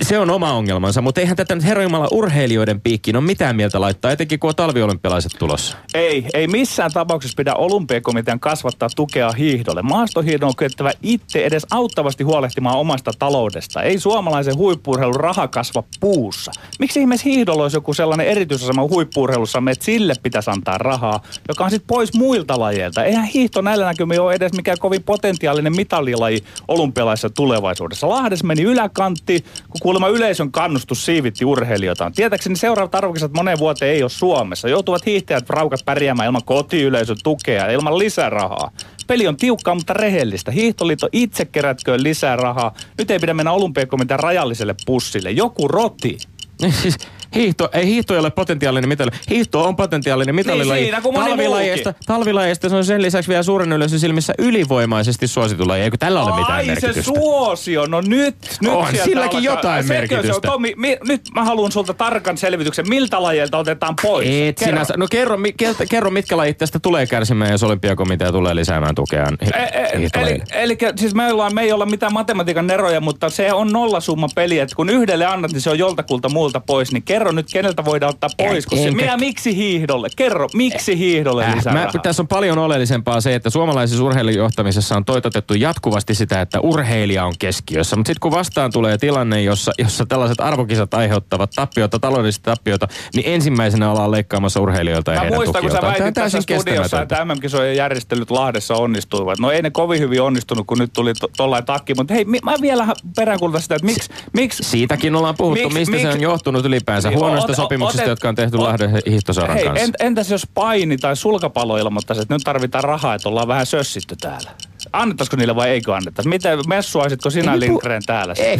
[0.01, 4.11] se on oma ongelmansa, mutta eihän tätä nyt herra urheilijoiden piikkiin ole mitään mieltä laittaa,
[4.11, 5.77] etenkin kun on talviolympialaiset tulossa.
[5.93, 9.81] Ei, ei missään tapauksessa pidä olympiakomitean kasvattaa tukea hiihdolle.
[9.81, 13.81] Maastohiihdon on kyettävä itse edes auttavasti huolehtimaan omasta taloudesta.
[13.81, 16.51] Ei suomalaisen huippurheilun raha kasva puussa.
[16.79, 21.69] Miksi ihmeessä hiihdolla olisi joku sellainen erityisasema huippurheilussa, että sille pitäisi antaa rahaa, joka on
[21.69, 23.03] sitten pois muilta lajeilta.
[23.03, 28.09] Eihän hiihto näillä näkymin ole edes mikään kovin potentiaalinen mitalilaji olympialaisessa tulevaisuudessa.
[28.09, 32.13] Lahdes meni yläkantti, kun kuulemma yleisön kannustus siivitti urheilijoitaan.
[32.13, 34.69] Tietääkseni seuraavat arvokisat moneen vuoteen ei ole Suomessa.
[34.69, 38.71] Joutuvat hiihtäjät raukat pärjäämään ilman kotiyleisön tukea ja ilman lisärahaa.
[39.07, 40.51] Peli on tiukkaa, mutta rehellistä.
[40.51, 42.73] Hiihtoliitto itse kerätköön lisää rahaa.
[42.97, 45.31] Nyt ei pidä mennä olympiakomitean rajalliselle pussille.
[45.31, 46.17] Joku roti.
[47.35, 49.11] Hiihto, ei hiihto ei ole potentiaalinen mitali.
[49.29, 50.81] Hiihto on potentiaalinen mitalilaji.
[50.81, 55.83] Niin siinä, talvilajeista, talvilajeista se on sen lisäksi vielä suuren yleisön silmissä ylivoimaisesti suosittu laji.
[55.83, 57.01] Eikö tällä ole mitään Ai, merkitystä?
[57.01, 57.85] se suosio.
[57.85, 60.33] No nyt, nyt on silläkin jotain se, merkitystä.
[60.33, 62.89] Se Tomi, mi, nyt mä haluan sulta tarkan selvityksen.
[62.89, 64.27] Miltä lajeilta otetaan pois?
[64.29, 64.85] Et kerro.
[64.85, 65.53] Sinä, no kerro, mi,
[65.89, 70.77] kerro, mitkä lajit tästä tulee kärsimään, jos olympiakomitea tulee lisäämään tukeaan e, e, eli, eli,
[70.95, 74.75] siis me, ollaan, me ei olla mitään matematiikan neroja, mutta se on nollasumma peli, että
[74.75, 76.91] kun yhdelle annat, niin se on joltakulta muulta pois.
[76.91, 78.65] Niin kerro nyt, keneltä voidaan ottaa pois.
[78.65, 80.07] Kun se, minä, miksi hiihdolle?
[80.15, 85.05] Kerro, miksi hiihdolle äh, lisää mä, Tässä on paljon oleellisempaa se, että suomalaisessa urheilijohtamisessa on
[85.05, 87.95] toitotettu jatkuvasti sitä, että urheilija on keskiössä.
[87.95, 93.33] Mutta sitten kun vastaan tulee tilanne, jossa, jossa tällaiset arvokisat aiheuttavat tappiota, taloudellista tappiota, niin
[93.33, 97.75] ensimmäisenä ollaan leikkaamassa urheilijoilta ja mä heidän muistan, kun sä väitit tässä studiossa, että MM-kisojen
[97.75, 99.39] järjestelyt Lahdessa onnistuivat.
[99.39, 101.93] No ei ne kovin hyvin onnistunut, kun nyt tuli tollain takki.
[101.93, 104.09] Mutta hei, mä vielä peräänkuulutan sitä, että miksi...
[104.33, 107.08] miksi Siitäkin ollaan puhuttu, miksi, mistä miksi, se on johtunut ylipäänsä.
[107.09, 109.93] Niin, Huonoista sopimuksista, otet, jotka on tehty Lahden hiihtosauran hei, kanssa.
[109.99, 114.51] Entäs jos paini tai sulkapallo ilmoittaisi, että nyt tarvitaan rahaa, että ollaan vähän sössitty täällä?
[114.93, 116.29] Annettaisiko niille vai eikö annettaisi?
[116.29, 118.33] Miten messuaisitko sinä ei, Lindgren täällä?
[118.37, 118.59] Ei,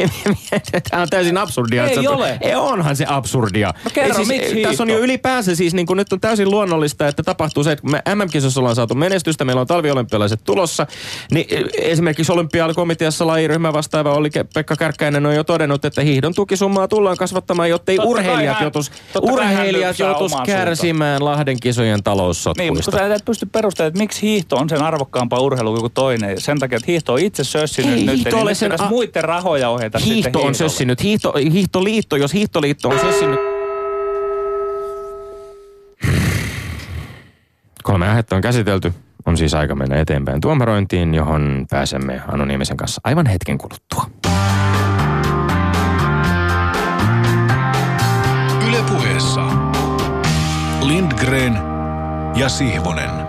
[0.90, 1.86] tämä on täysin absurdia.
[1.86, 2.38] Ei ole.
[2.40, 3.74] Ei, onhan se absurdia.
[3.84, 6.50] No kerro, ei, siis, miksi Tässä on jo ylipäänsä siis, niin kuin nyt on täysin
[6.50, 10.86] luonnollista, että tapahtuu se, että kun me MM-kisossa ollaan saatu menestystä, meillä on talviolympialaiset tulossa,
[11.30, 16.88] niin e, esimerkiksi olympiakomiteassa lajiryhmä vastaava oli Pekka Kärkkäinen on jo todennut, että hiihdon tukisummaa
[16.88, 22.62] tullaan kasvattamaan, jottei totta urheilijat joutus, urheilijat joutus kärsimään Lahden kisojen taloussotkuista.
[22.62, 26.40] Niin, mutta sä et pysty perustelemaan, että miksi hiihto on sen arvokkaampaa urheilu kuin toinen.
[26.40, 29.68] Sen takia, että hiihto on itse sössinyt Ei nyt, hiihto niin sen a- muiden rahoja
[29.68, 31.02] ohjata sitten Hiihto on sössinyt.
[31.02, 33.40] Hiihto, hiihtoliitto, jos hiihtoliitto on sössinyt...
[37.82, 38.92] Kolme aihetta on käsitelty.
[39.26, 44.10] On siis aika mennä eteenpäin tuomarointiin, johon pääsemme Anonymisen kanssa aivan hetken kuluttua.
[48.68, 49.40] Ylepuheessa
[50.80, 51.58] Lindgren
[52.36, 53.21] ja Sihvonen.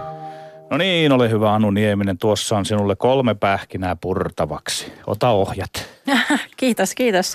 [0.74, 2.18] No niin, ole hyvä Anu Nieminen.
[2.18, 4.94] Tuossa on sinulle kolme pähkinää purtavaksi.
[5.08, 5.90] Ota ohjat.
[6.58, 7.34] Kiitos, kiitos.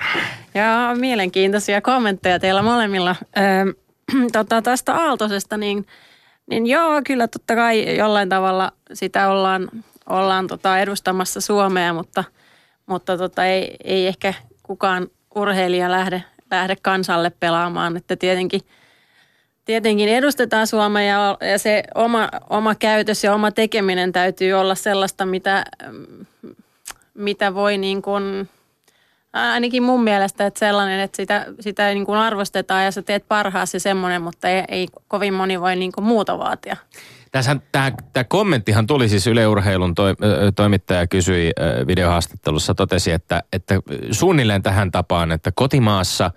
[0.54, 3.16] Ja mielenkiintoisia kommentteja teillä molemmilla.
[3.38, 3.72] Öö,
[4.32, 5.86] tota, tästä Aaltosesta, niin,
[6.50, 9.68] niin joo, kyllä totta kai jollain tavalla sitä ollaan,
[10.08, 12.24] ollaan tota edustamassa Suomea, mutta,
[12.86, 17.96] mutta tota, ei, ei ehkä kukaan urheilija lähde, lähde kansalle pelaamaan.
[17.96, 18.60] Että tietenkin,
[19.68, 25.26] tietenkin edustetaan Suomea ja, ja se oma, oma käytös ja oma tekeminen täytyy olla sellaista,
[25.26, 25.64] mitä,
[27.14, 28.48] mitä voi niin kuin,
[29.32, 33.80] ainakin mun mielestä, että sellainen, että sitä, sitä niin kuin arvostetaan ja sä teet parhaasi
[33.80, 36.76] semmoinen, mutta ei, ei kovin moni voi niin kuin muuta vaatia.
[37.32, 41.50] Tässä tämä, tämä kommenttihan tuli siis Yleurheilun toi, ö, toimittaja kysyi
[41.86, 43.74] videohaastattelussa, totesi, että, että
[44.10, 46.30] suunnilleen tähän tapaan, että kotimaassa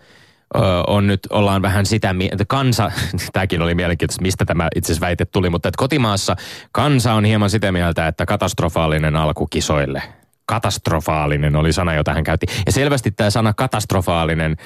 [0.87, 2.91] on nyt, ollaan vähän sitä, että kansa,
[3.33, 6.35] tämäkin oli mielenkiintoista, mistä tämä itse asiassa väite tuli, mutta että kotimaassa
[6.71, 10.03] kansa on hieman sitä mieltä, että katastrofaalinen alku kisoille.
[10.45, 12.45] Katastrofaalinen oli sana, jota hän käytti.
[12.65, 14.57] Ja selvästi tämä sana katastrofaalinen,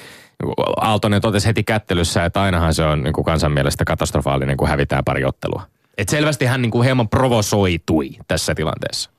[0.76, 5.04] Aaltonen totesi heti kättelyssä, että ainahan se on niin kuin kansan mielestä katastrofaalinen, kun hävitään
[5.04, 5.62] pari ottelua.
[5.98, 9.10] Et selvästi hän niin kuin hieman provosoitui tässä tilanteessa.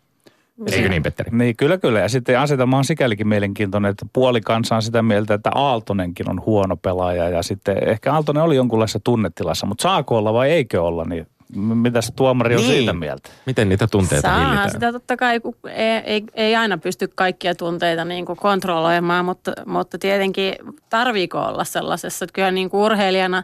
[0.72, 1.30] Eikö niin, Petteri?
[1.32, 2.00] Niin, kyllä, kyllä.
[2.00, 6.42] Ja sitten asetelma on sikälikin mielenkiintoinen, että puoli kansa on sitä mieltä, että Aaltonenkin on
[6.46, 7.30] huono pelaaja.
[7.30, 12.02] Ja sitten ehkä Aaltonen oli jonkunlaisessa tunnetilassa, mutta saako olla vai eikö olla, niin mitä
[12.02, 12.72] se tuomari on Niin.
[12.74, 13.30] siitä mieltä?
[13.46, 14.72] Miten niitä tunteita Saahan hillitään?
[14.72, 19.52] sitä totta kai, kun ei, ei, ei aina pysty kaikkia tunteita niin kuin kontrolloimaan, mutta,
[19.66, 20.54] mutta tietenkin
[20.90, 23.44] tarviiko olla sellaisessa, että kyllä niin kuin urheilijana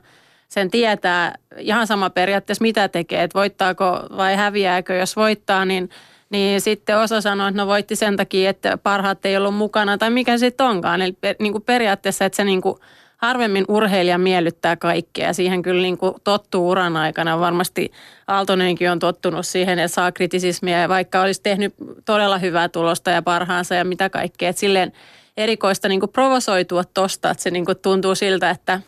[0.50, 4.96] sen tietää ihan sama periaatteessa mitä tekee, että voittaako vai häviääkö.
[4.96, 5.90] Jos voittaa, niin,
[6.34, 10.10] niin sitten osa sanoo, että no voitti sen takia, että parhaat ei ollut mukana tai
[10.10, 11.02] mikä sitten onkaan.
[11.02, 12.76] Eli per, niin kuin periaatteessa, että se niin kuin
[13.18, 17.40] harvemmin urheilija miellyttää kaikkea siihen kyllä niin kuin tottuu uran aikana.
[17.40, 17.92] Varmasti
[18.28, 21.74] Aaltonenkin on tottunut siihen, että saa kritisismiä ja vaikka olisi tehnyt
[22.06, 24.50] todella hyvää tulosta ja parhaansa ja mitä kaikkea.
[24.50, 24.94] Että silleen
[25.38, 28.80] erikoista niin kuin provosoitua tosta, että se niin kuin tuntuu siltä, että,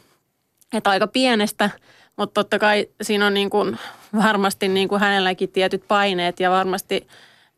[0.73, 1.69] että aika pienestä,
[2.17, 3.77] mutta totta kai siinä on niin kuin
[4.23, 7.07] varmasti niin kuin hänelläkin tietyt paineet ja varmasti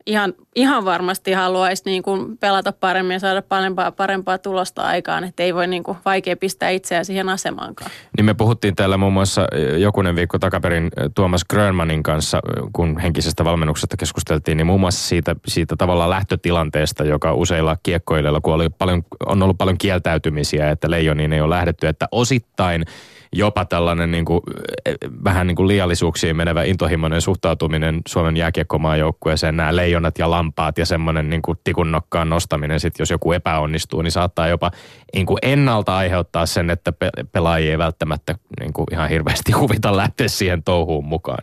[0.08, 5.42] ihan, ihan varmasti haluaisi niin kuin pelata paremmin ja saada parempaa, parempaa tulosta aikaan, että
[5.42, 7.90] ei voi niin kuin vaikea pistää itseään siihen asemaankaan.
[8.16, 12.62] Niin me puhuttiin täällä muun muassa eh, jokunen viikko takaperin eh, Tuomas Grönmanin kanssa, eh,
[12.72, 18.54] kun henkisestä valmennuksesta keskusteltiin, niin muun muassa siitä, siitä tavallaan lähtötilanteesta, joka useilla kiekkoilijoilla, kun
[18.54, 22.84] oli paljon, on ollut paljon kieltäytymisiä, että leijoniin ei ole lähdetty, että osittain
[23.32, 24.40] jopa tällainen niin kuin,
[24.86, 30.86] eh, vähän niin kuin liiallisuuksiin menevä intohimoinen suhtautuminen Suomen jääkiekkomaajoukkueeseen, nämä leijonat ja lampaat ja
[30.86, 34.70] semmoinen niin kuin tikun nokkaan nostaminen, sit jos joku epäonnistuu, niin saattaa jopa
[35.14, 39.96] niin kuin ennalta aiheuttaa sen, että pe- pelaajia ei välttämättä niin kuin ihan hirveästi huvita
[39.96, 41.42] lähteä siihen touhuun mukaan.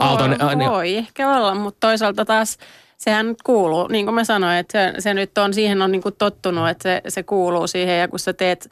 [0.00, 2.58] Aaltonen- voi, niin- voi ehkä olla, mutta toisaalta taas
[2.96, 6.02] sehän nyt kuuluu, niin kuin mä sanoin, että se, se nyt on, siihen on niin
[6.02, 8.70] kuin tottunut, että se, se kuuluu siihen ja kun sä teet,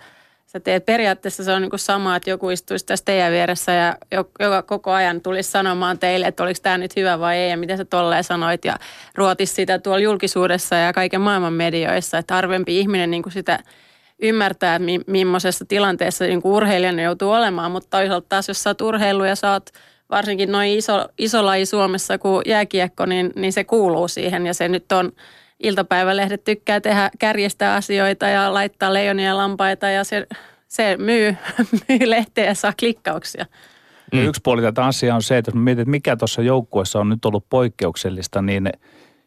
[0.55, 3.97] sä teet periaatteessa se on niin kuin sama, että joku istuisi tässä teidän vieressä ja
[4.12, 7.57] jo- joka koko ajan tulisi sanomaan teille, että oliko tämä nyt hyvä vai ei ja
[7.57, 8.77] miten sä tolleen sanoit ja
[9.14, 13.59] ruotis sitä tuolla julkisuudessa ja kaiken maailman medioissa, että harvempi ihminen niin kuin sitä
[14.23, 19.25] ymmärtää, mi- millaisessa tilanteessa niin urheilijana joutuu olemaan, mutta toisaalta taas jos sä oot urheilu
[19.25, 19.71] ja sä oot
[20.11, 24.69] varsinkin noin iso, iso laji Suomessa kuin jääkiekko, niin, niin se kuuluu siihen ja se
[24.69, 25.12] nyt on
[25.62, 30.27] iltapäivälehdet tykkää tehdä, kärjestää asioita ja laittaa leijonia ja lampaita ja se,
[30.69, 31.37] se myy,
[31.88, 33.47] myy lehteä ja saa klikkauksia.
[34.12, 34.27] Mm.
[34.27, 37.47] Yksi puoli tätä asiaa on se, että jos että mikä tuossa joukkueessa on nyt ollut
[37.51, 38.71] poikkeuksellista, niin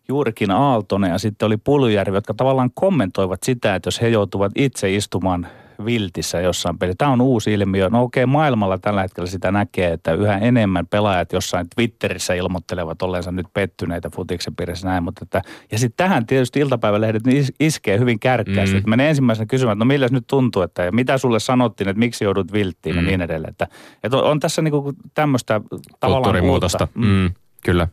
[0.07, 4.95] juurikin Aaltonen ja sitten oli Puljujärvi, jotka tavallaan kommentoivat sitä, että jos he joutuvat itse
[4.95, 5.47] istumaan
[5.85, 6.95] viltissä jossain pelissä.
[6.97, 7.89] Tämä on uusi ilmiö.
[7.89, 13.31] No okei, maailmalla tällä hetkellä sitä näkee, että yhä enemmän pelaajat jossain Twitterissä ilmoittelevat olleensa
[13.31, 15.03] nyt pettyneitä futiksen piirissä näin.
[15.03, 18.75] Mutta että, ja sitten tähän tietysti iltapäivälehdet niin is- iskee hyvin kärkkäästi.
[18.75, 18.83] Mm.
[18.85, 18.89] Mm.
[18.89, 22.23] Menee ensimmäisenä kysymään, että no milläs nyt tuntuu, että ja mitä sulle sanottiin, että miksi
[22.23, 22.99] joudut vilttiin mm.
[22.99, 23.05] Mm.
[23.05, 23.51] ja niin edelleen.
[23.51, 23.67] Että,
[24.03, 25.61] että on, on tässä niinku tämmöistä
[25.99, 26.87] tavallaan Kulttuurimuutosta.
[26.95, 26.99] uutta.
[27.09, 27.31] Mm,
[27.65, 27.87] kyllä.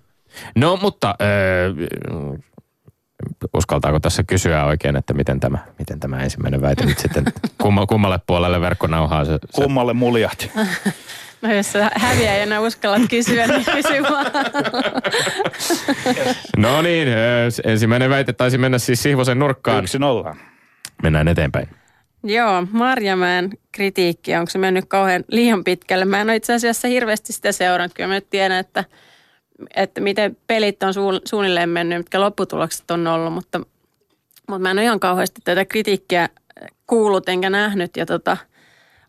[0.56, 1.72] No mutta öö,
[3.54, 7.24] uskaltaako tässä kysyä oikein, että miten tämä, miten tämä ensimmäinen väite nyt sitten
[7.62, 10.50] kumma, kummalle puolelle verkkonauhaa se, se Kummalle muljat?
[11.42, 14.26] No jos sä häviäjänä uskallat kysyä, niin kysy vaan.
[16.56, 17.08] No niin,
[17.64, 19.84] ensimmäinen väite taisi mennä siis Sihvosen nurkkaan.
[19.84, 20.36] Yksi nolla.
[21.02, 21.68] Mennään eteenpäin.
[22.24, 26.04] Joo, Marjamäen kritiikki, onko se mennyt kauhean liian pitkälle?
[26.04, 27.94] Mä en ole itse asiassa hirveästi sitä seurannut.
[27.94, 28.84] Kyllä mä nyt tiedän, että,
[29.76, 33.60] että miten pelit on suun- suunnilleen mennyt, mitkä lopputulokset on ollut, mutta,
[34.48, 36.28] mutta mä en ole ihan kauheasti tätä kritiikkiä
[36.86, 38.36] kuullut enkä nähnyt ja tota,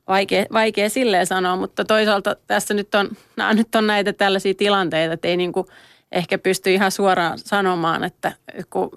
[0.08, 5.14] vaikea, vaikea silleen sanoa, mutta toisaalta tässä nyt on, nämä nyt on näitä tällaisia tilanteita,
[5.14, 5.68] että ei niinku
[6.12, 8.32] ehkä pysty ihan suoraan sanomaan, että
[8.70, 8.92] kun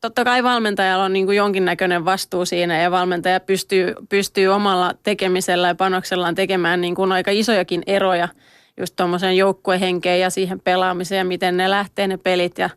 [0.00, 5.68] totta kai valmentajalla on niin kuin jonkinnäköinen vastuu siinä ja valmentaja pystyy, pystyy omalla tekemisellä
[5.68, 8.28] ja panoksellaan tekemään niin kuin aika isojakin eroja
[8.76, 12.58] just tuommoisen joukkuehenkeen ja siihen pelaamiseen ja miten ne lähtee ne pelit.
[12.58, 12.70] Ja,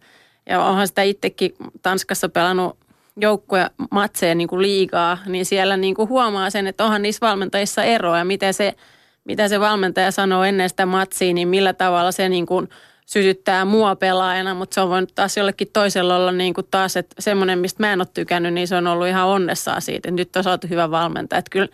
[0.50, 2.78] ja onhan sitä itsekin Tanskassa pelannut
[3.22, 8.18] joukkuematseja niin kuin liigaa, niin siellä niin kuin huomaa sen, että onhan niissä valmentajissa eroa
[8.18, 8.74] ja miten se,
[9.24, 12.70] mitä se valmentaja sanoo ennen sitä matsia, niin millä tavalla se niin kuin
[13.06, 17.16] sytyttää mua pelaajana, mutta se on voinut taas jollekin toisella olla niin kuin taas, että
[17.20, 20.36] semmoinen, mistä mä en ole tykännyt, niin se on ollut ihan onnessaan siitä, että nyt
[20.36, 21.40] on saatu hyvä valmentaja.
[21.40, 21.68] Että kyllä,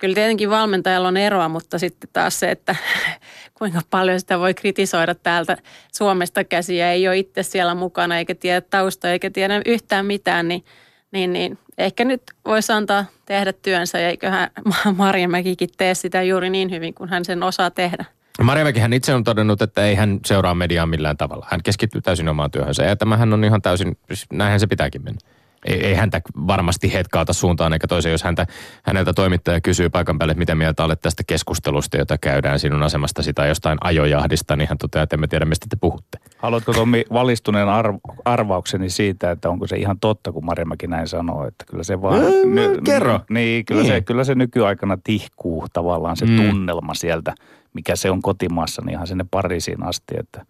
[0.00, 2.76] kyllä tietenkin valmentajalla on eroa, mutta sitten taas se, että
[3.58, 5.56] kuinka paljon sitä voi kritisoida täältä
[5.92, 10.64] Suomesta käsiä, ei ole itse siellä mukana eikä tiedä tausta eikä tiedä yhtään mitään, niin,
[11.12, 14.50] niin, niin ehkä nyt voisi antaa tehdä työnsä ja eiköhän
[14.96, 18.04] Marjamäkikin tee sitä juuri niin hyvin kuin hän sen osaa tehdä.
[18.42, 21.46] Marjamäkihän itse on todennut, että ei hän seuraa mediaa millään tavalla.
[21.50, 25.20] Hän keskittyy täysin omaan työhönsä ja tämähän on ihan täysin, siis näinhän se pitääkin mennä.
[25.66, 28.46] Ei, ei häntä varmasti hetkauta suuntaan eikä toiseen, jos häntä,
[28.82, 33.32] häneltä toimittaja kysyy paikan päälle, että mitä mieltä olet tästä keskustelusta, jota käydään sinun asemastasi
[33.32, 36.18] tai jostain ajojahdista, niin hän toteaa, että emme tiedä, mistä te puhutte.
[36.38, 41.46] Haluatko Tommi valistuneen arv- arvaukseni siitä, että onko se ihan totta, kun Marjamäki näin sanoo,
[41.46, 42.20] että kyllä se vaan...
[42.20, 43.20] Öö, kerro.
[43.30, 43.92] Niin, kyllä, Niin.
[43.92, 46.36] Se, kyllä se nykyaikana tihkuu tavallaan se Mm.
[46.36, 47.34] tunnelma sieltä,
[47.74, 50.46] mikä se on kotimaassa, niin ihan sinne Pariisiin asti, että...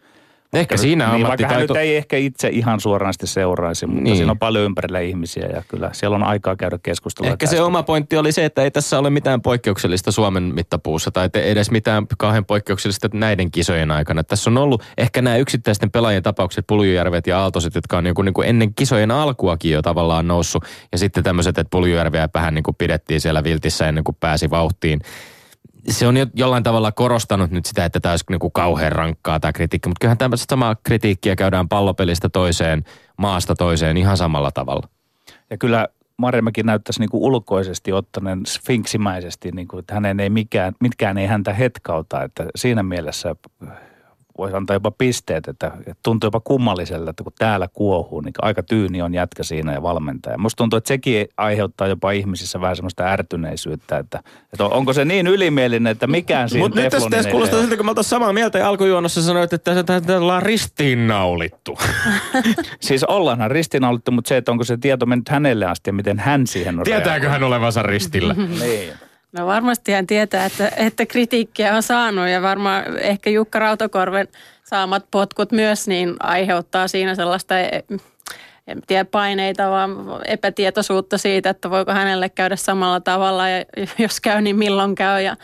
[0.53, 4.05] Ehkä siinä niin, vaikka hän nyt ei ehkä itse ihan suoraan sitten seuraisi, mutta Niin.
[4.05, 4.17] niin.
[4.17, 7.31] siinä on paljon ympärillä ihmisiä ja kyllä siellä on aikaa käydä keskustelua.
[7.33, 11.29] Ehkä se oma pointti oli se, että ei tässä ole mitään poikkeuksellista Suomen mittapuussa tai
[11.35, 14.25] edes mitään kauhean poikkeuksellista näiden kisojen aikana.
[14.25, 18.25] Tässä on ollut ehkä nämä yksittäisten pelaajien tapaukset, Puljujärvet ja Aaltoset, jotka on niin kuin,
[18.25, 20.65] niin kuin ennen kisojen alkuakin jo tavallaan noussut.
[20.93, 25.01] Ja sitten tämmöiset, että Puljujärveä vähän niin kuin pidettiin siellä viltissä ennen kuin pääsi vauhtiin.
[25.91, 29.41] Se on jo jollain tavalla korostanut nyt sitä, että tämä olisi niin kuin kauhean rankkaa
[29.41, 32.85] tämä kritiikki, mutta kyllähän tämmöistä samaa kritiikkiä käydään pallopelistä toiseen,
[33.17, 34.89] maasta toiseen ihan samalla tavalla.
[35.51, 40.75] Ja kyllä Marjamäki näyttäisi niin kuin ulkoisesti ottaneen sfinksimäisesti, niin kuin, että hänen ei mikään,
[40.81, 42.23] mitkään ei häntä hetkauta.
[42.23, 43.37] Että siinä mielessä
[44.39, 48.63] voisi antaa jopa pisteet, että, että tuntuu jopa kummalliselle, että kun täällä kuohuu, niin aika
[48.63, 50.39] tyyni on jätkä siinä ja valmentaja.
[50.39, 55.27] Musta tuntuu, että sekin aiheuttaa jopa ihmisissä vähän semmoista ärtyneisyyttä, että, että onko se niin
[55.27, 59.23] ylimielinen, että mikään siinä Mutta nyt tässä, kuulostaa siltä, kun oltaisiin samaa mieltä ja alkujuonnossa
[59.23, 61.79] sanoit, että tässä ollaan ristiinnaulittu.
[62.81, 66.47] Siis ollaanhan ristiinnaulittu, mutta se, että onko se tieto mennyt hänelle asti ja miten hän
[66.47, 68.35] siihen on Tietääkö hän olevansa ristillä?
[68.35, 68.93] Niin.
[69.33, 74.29] No varmasti hän tietää, että, että kritiikkiä on saanut ja varmaan ehkä Jukka Rautakorven
[74.65, 77.85] saamat potkut myös niin aiheuttaa siinä sellaista e-
[78.67, 79.91] en tiedä paineita, vaan
[80.25, 83.65] epätietoisuutta siitä, että voiko hänelle käydä samalla tavalla ja
[83.99, 85.23] jos käy, niin milloin käy.
[85.23, 85.37] Ja,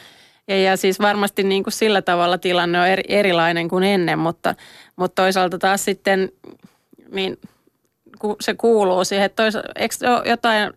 [0.49, 4.55] ja, ja siis varmasti niin kuin sillä tavalla tilanne on eri, erilainen kuin ennen, mutta,
[4.97, 6.33] mutta toisaalta taas sitten
[7.13, 7.39] niin
[8.41, 10.73] se kuuluu siihen, että toisa- eikö ole jotain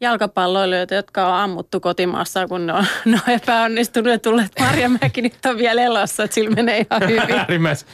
[0.00, 5.46] jalkapalloilijoita, jotka on ammuttu kotimaassa, kun ne on, ne on epäonnistunut ja tulleet Marjamäki nyt
[5.46, 7.38] on vielä elossa, että sillä menee ihan hyvin.
[7.38, 7.86] Äärimmäis.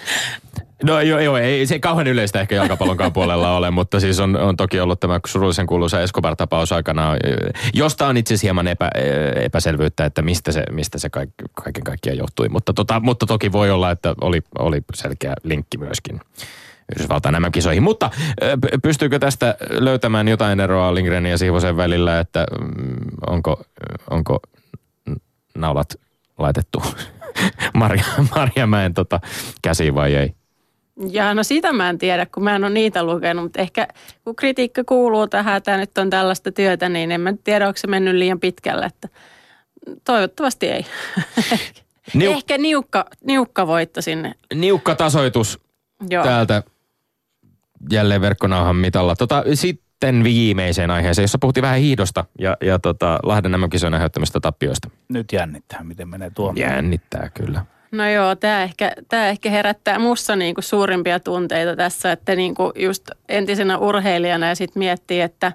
[0.83, 4.57] No joo, joo, ei se kauhean yleistä ehkä jalkapallonkaan puolella ole, mutta siis on, on
[4.57, 7.17] toki ollut tämä surullisen kuuluisa Escobar-tapaus aikana,
[7.75, 8.91] josta on itse asiassa hieman epä,
[9.35, 12.49] epäselvyyttä, että mistä se, mistä se kaik, kaiken kaikkiaan johtui.
[12.49, 16.21] Mutta, tota, mutta toki voi olla, että oli, oli selkeä linkki myöskin
[16.97, 17.83] Yhdysvaltain nämä kisoihin.
[17.83, 18.11] Mutta
[18.83, 23.63] pystyykö tästä löytämään jotain eroa Lindgrenin ja Siivosen välillä, että mm, onko,
[24.11, 24.41] onko
[25.55, 25.95] naulat
[26.39, 26.83] laitettu
[27.75, 28.05] Marja,
[28.37, 29.21] Marjamäen tota,
[29.63, 30.35] käsiin vai ei?
[31.11, 33.89] Ja no sitä mä en tiedä, kun mä en ole niitä lukenut, mutta ehkä
[34.25, 37.87] kun kritiikka kuuluu tähän, että nyt on tällaista työtä, niin en mä tiedä, onko se
[37.87, 39.09] mennyt liian pitkälle, että
[40.05, 40.87] toivottavasti ei.
[42.15, 44.35] Niu- Ehkä niukka, niukka voitto sinne.
[44.55, 45.61] Niukka tasoitus
[46.11, 46.25] Joo.
[46.25, 46.63] täältä
[47.93, 49.17] jälleen verkkonauhan mitalla.
[49.17, 54.41] Tota, sitten viimeiseen aiheeseen, jossa puhuttiin vähän hiidosta ja, ja tota, Lahden nämä kisojen aiheuttamista
[54.41, 54.91] tappioista.
[55.09, 56.57] Nyt jännittää, miten menee tuon.
[56.57, 57.65] Jännittää kyllä.
[57.93, 63.11] No joo, tämä ehkä, tää ehkä herättää mussa niinku suurimpia tunteita tässä, että niinku just
[63.29, 65.53] entisenä urheilijana ja sitten miettii, että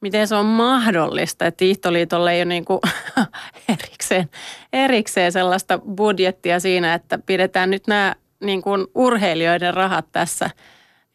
[0.00, 2.80] miten se on mahdollista, että Hiihtoliitolle ei ole niinku
[3.78, 4.28] erikseen,
[4.72, 10.50] erikseen sellaista budjettia siinä, että pidetään nyt nämä niinku urheilijoiden rahat tässä,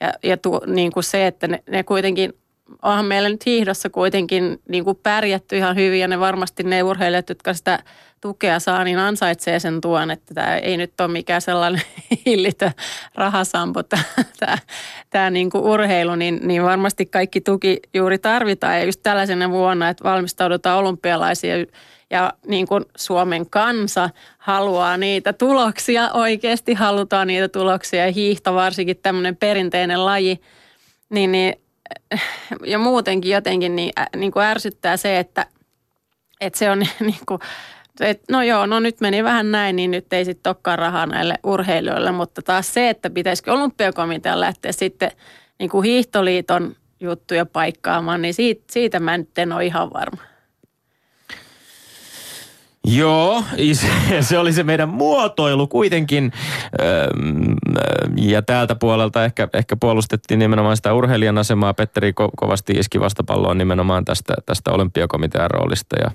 [0.03, 2.33] Ja, ja tu, niin kuin se, että ne, ne kuitenkin,
[2.81, 7.29] onhan meillä nyt hiihdossa kuitenkin niin kuin pärjätty ihan hyvin ja ne varmasti ne urheilijat,
[7.29, 7.79] jotka sitä
[8.21, 11.81] tukea saa, niin ansaitsee sen tuon, että tämä ei nyt ole mikään sellainen
[12.25, 12.71] hillitö
[13.15, 14.03] rahasampo tämä,
[14.39, 14.57] tämä,
[15.09, 18.79] tämä niin kuin urheilu, niin, niin varmasti kaikki tuki juuri tarvitaan.
[18.79, 21.55] Ja just tällaisena vuonna, että valmistaudutaan olympialaisia
[22.13, 28.97] ja niin kuin Suomen kansa haluaa niitä tuloksia, oikeasti halutaan niitä tuloksia ja hiihto varsinkin
[29.03, 30.41] tämmöinen perinteinen laji,
[31.09, 31.55] niin, niin
[32.65, 35.45] ja muutenkin jotenkin niin, niin kuin ärsyttää se, että,
[36.41, 37.39] että se on niin kuin,
[37.99, 41.35] et, no joo, no nyt meni vähän näin, niin nyt ei sitten olekaan rahaa näille
[41.43, 45.11] urheilijoille, mutta taas se, että pitäisikö olympiakomitean lähteä sitten
[45.59, 50.32] niin kuin hiihtoliiton juttuja paikkaamaan, niin siitä, siitä mä nyt en ole ihan varma.
[52.87, 53.43] Joo,
[54.21, 56.31] se oli se meidän muotoilu kuitenkin.
[58.17, 61.73] Ja täältä puolelta ehkä, ehkä puolustettiin nimenomaan sitä urheilijan asemaa.
[61.73, 66.11] Petteri ko- kovasti iski vastapalloon nimenomaan tästä, tästä olympiakomitean roolista ja,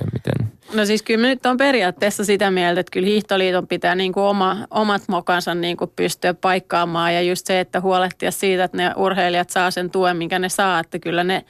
[0.00, 0.52] ja miten.
[0.74, 4.56] No siis kyllä nyt on periaatteessa sitä mieltä, että kyllä Hiihtoliiton pitää niin kuin oma,
[4.70, 7.14] omat mokansa niin kuin pystyä paikkaamaan.
[7.14, 10.78] Ja just se, että huolehtia siitä, että ne urheilijat saa sen tuen, minkä ne saa.
[10.78, 11.44] Että kyllä ne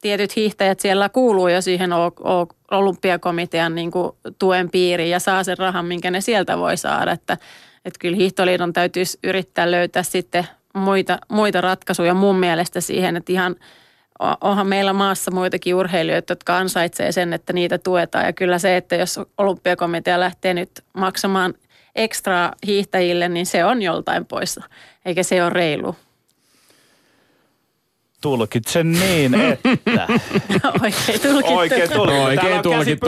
[0.00, 1.90] tietyt hiihtäjät siellä kuuluu jo siihen
[2.70, 7.12] olympiakomitean niin kuin tuen piiriin ja saa sen rahan, minkä ne sieltä voi saada.
[7.12, 7.36] Että,
[7.84, 13.56] että kyllä Hiihtoliiton täytyisi yrittää löytää sitten muita, muita ratkaisuja mun mielestä siihen, että ihan
[14.40, 18.24] onhan meillä maassa muitakin urheilijoita, jotka ansaitsee sen, että niitä tuetaan.
[18.24, 21.54] Ja kyllä se, että jos olympiakomitea lähtee nyt maksamaan
[21.96, 24.64] ekstra hiihtäjille, niin se on joltain poissa,
[25.04, 25.96] eikä se ole reilu.
[28.20, 29.68] Tulkitsen niin, että...
[30.82, 31.56] Oikein tulkittu.
[31.56, 32.22] Oikein tulkittu.
[32.22, 33.06] Oikein tulkittu.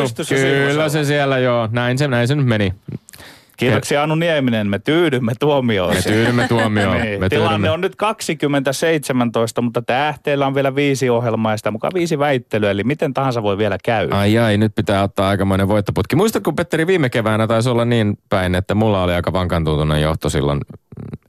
[0.69, 1.69] Kyllä se siellä joo.
[1.73, 2.75] Näin se, näin se nyt meni.
[3.57, 5.95] Kiitoksia Anu Nieminen, me tyydymme tuomioon.
[5.95, 6.97] Me tyydymme tuomioon.
[7.03, 7.21] niin.
[7.21, 7.71] Me Tilanne tyydymme.
[7.71, 12.85] on nyt 2017, mutta tähteellä on vielä viisi ohjelmaa ja sitä mukaan viisi väittelyä, eli
[12.85, 14.17] miten tahansa voi vielä käydä.
[14.17, 16.17] Ai ai, nyt pitää ottaa aikamoinen voittoputki.
[16.17, 20.29] Muistatko kun Petteri viime keväänä taisi olla niin päin, että mulla oli aika vankantuntunen johto
[20.31, 20.61] silloin.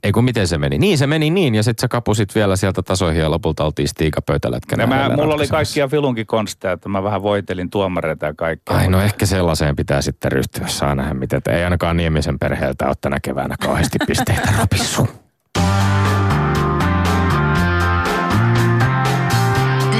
[0.02, 0.78] Ei kun miten se meni?
[0.78, 4.22] Niin se meni niin ja sitten sä kapusit vielä sieltä tasoihin ja lopulta oltiin Stiika
[4.22, 4.82] pöytälätkänä.
[4.82, 8.76] Ja mä, mulla oli kaikkia filunkin konsteja, että mä vähän voitelin tuomareita ja kaikkea.
[8.76, 10.66] Ai no ehkä sellaiseen pitää sitten ryhtyä.
[10.66, 11.36] Saa nähdä miten.
[11.36, 15.08] että Ei ainakaan Niemisen perheeltä ole tänä keväänä kauheasti pisteitä rapissu.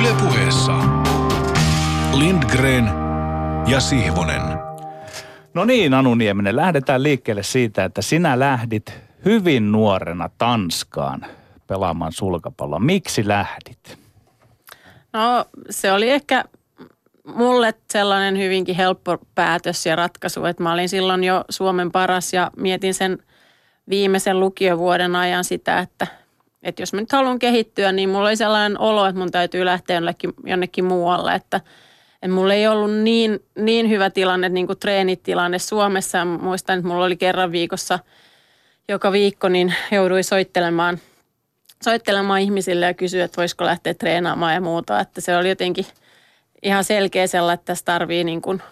[0.00, 0.72] Ylepuheessa
[2.12, 2.88] Lindgren
[3.66, 4.42] ja Sihvonen.
[5.54, 11.26] No niin, Anu Nieminen, lähdetään liikkeelle siitä, että sinä lähdit hyvin nuorena Tanskaan
[11.66, 12.78] pelaamaan sulkapalloa.
[12.78, 13.98] Miksi lähdit?
[15.12, 16.44] No se oli ehkä
[17.24, 22.50] mulle sellainen hyvinkin helppo päätös ja ratkaisu, että mä olin silloin jo Suomen paras ja
[22.56, 23.18] mietin sen
[23.88, 26.06] viimeisen lukiovuoden ajan sitä, että,
[26.62, 29.96] että jos mä nyt haluan kehittyä, niin mulla oli sellainen olo, että mun täytyy lähteä
[29.96, 31.60] jonnekin, jonnekin muualle, että,
[32.22, 36.24] että mulla ei ollut niin, niin hyvä tilanne, niin kuin treenitilanne Suomessa.
[36.24, 37.98] Muistan, että mulla oli kerran viikossa
[38.88, 40.98] joka viikko, niin jouduin soittelemaan,
[41.84, 45.00] soittelemaan ihmisille ja kysyä, että voisiko lähteä treenaamaan ja muuta.
[45.00, 45.86] Että se oli jotenkin
[46.62, 48.62] ihan selkeä sellainen, että tässä tarvii, niin kuin,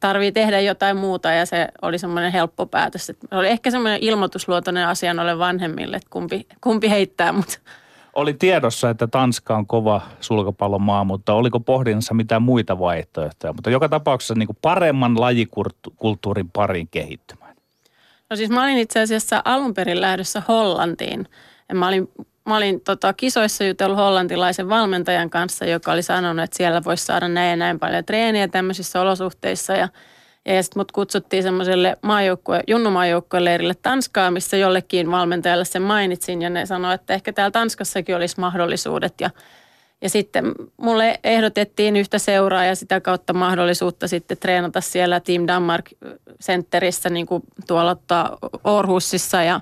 [0.00, 3.06] tarvii tehdä jotain muuta ja se oli semmoinen helppo päätös.
[3.06, 7.60] Se oli ehkä semmoinen ilmoitusluotoinen asia noille vanhemmille, että kumpi, kumpi heittää mut.
[8.14, 13.52] Oli tiedossa, että Tanska on kova sulkapallomaa, mutta oliko pohdinnassa mitään muita vaihtoehtoja?
[13.52, 17.47] Mutta joka tapauksessa niin kuin paremman lajikulttuurin pariin kehittymään.
[18.30, 21.28] No siis mä olin itse asiassa alun perin lähdössä Hollantiin.
[21.68, 22.08] Ja mä olin,
[22.48, 27.28] mä olin tota, kisoissa jutellut hollantilaisen valmentajan kanssa, joka oli sanonut, että siellä voisi saada
[27.28, 29.72] näin ja näin paljon treeniä tämmöisissä olosuhteissa.
[29.72, 29.88] Ja,
[30.44, 36.42] ja sitten mut kutsuttiin semmoiselle maajoukkue, junnumaajoukkueleirille Tanskaa, missä jollekin valmentajalle sen mainitsin.
[36.42, 39.14] Ja ne sanoi, että ehkä täällä Tanskassakin olisi mahdollisuudet.
[39.20, 39.30] Ja,
[40.00, 45.90] ja sitten mulle ehdotettiin yhtä seuraa ja sitä kautta mahdollisuutta sitten treenata siellä Team Danmark
[46.44, 47.96] Centerissä niin kuin tuolla
[48.64, 49.60] Orhusissa ja,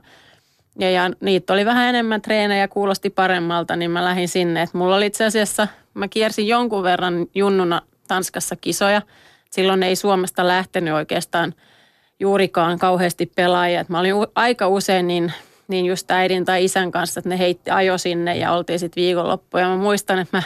[0.79, 4.62] ja, ja niitä oli vähän enemmän treenejä, kuulosti paremmalta, niin mä lähdin sinne.
[4.62, 9.03] Et mulla oli itse asiassa, mä kiersin jonkun verran junnuna Tanskassa kisoja.
[9.50, 11.54] Silloin ei Suomesta lähtenyt oikeastaan
[12.21, 13.81] juurikaan kauheasti pelaajia.
[13.81, 15.33] Et mä olin u- aika usein niin,
[15.69, 19.58] niin just äidin tai isän kanssa, että ne heitti ajo sinne ja oltiin sitten viikonloppu.
[19.58, 20.42] Ja mä muistan, että mä,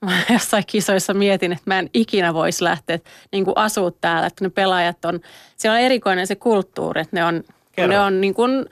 [0.00, 2.98] mä jossain kisoissa mietin, että mä en ikinä voisi lähteä
[3.32, 4.26] niin kuin asua täällä.
[4.26, 5.20] Että ne pelaajat on,
[5.56, 7.92] siellä on erikoinen se kulttuuri, että ne on, Kerro.
[7.92, 8.66] ne on niin kuin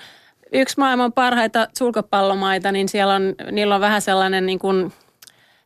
[0.52, 4.92] yksi maailman parhaita sulkapallomaita, niin siellä on, niillä on vähän sellainen niin kuin,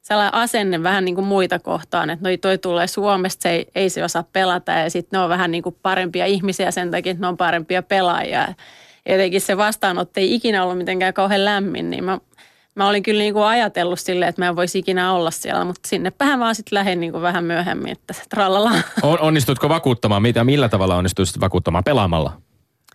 [0.02, 3.90] sellainen asenne vähän niin kuin muita kohtaan, että noi toi tulee Suomesta, se ei, ei
[3.90, 7.20] se osaa pelata ja sitten ne on vähän niin kuin parempia ihmisiä sen takia, että
[7.20, 8.48] ne on parempia pelaajia.
[9.08, 12.18] Jotenkin se vastaanotto ei ikinä ollut mitenkään kauhean lämmin, niin mä
[12.74, 15.88] mä olin kyllä niin kuin ajatellut silleen, että mä en voisi ikinä olla siellä, mutta
[15.88, 18.72] sinnepähän vaan sitten lähdin niin kuin vähän myöhemmin, että trallala.
[19.02, 20.22] On, onnistutko vakuuttamaan?
[20.22, 21.84] Mitä, millä tavalla onnistuisit vakuuttamaan?
[21.84, 22.32] Pelaamalla?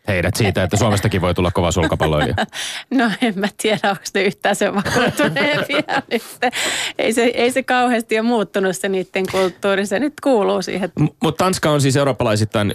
[0.08, 2.36] Heidät siitä, että Suomestakin voi tulla kova sulkapalloilija?
[2.94, 5.84] No en mä tiedä, onko ne yhtään sen vakuuttuneempia
[6.98, 10.92] Ei se, ei se kauheasti ole muuttunut se niiden kulttuuri, se nyt kuuluu siihen.
[11.00, 12.74] M- Mutta Tanska on siis eurooppalaisittain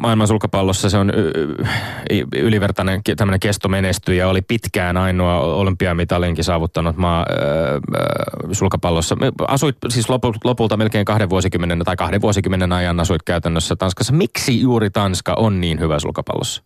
[0.00, 1.12] maailman sulkapallossa, se on
[2.36, 7.26] ylivertainen tämmöinen kestomenestyjä, oli pitkään ainoa olympiamitalinkin saavuttanut maa
[8.52, 9.16] sulkapallossa.
[9.48, 10.06] Asuit siis
[10.44, 14.12] lopulta melkein kahden vuosikymmenen tai kahden vuosikymmenen ajan asuit käytännössä Tanskassa.
[14.12, 16.61] Miksi juuri Tanska on niin hyvä sulkapallossa?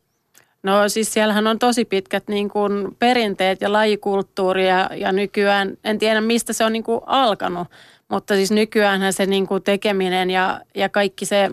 [0.63, 5.99] No siis siellähän on tosi pitkät niin kuin perinteet ja lajikulttuuri ja, ja nykyään, en
[5.99, 7.69] tiedä mistä se on niin kuin alkanut,
[8.09, 11.51] mutta siis nykyäänhän se niin kuin tekeminen ja, ja kaikki se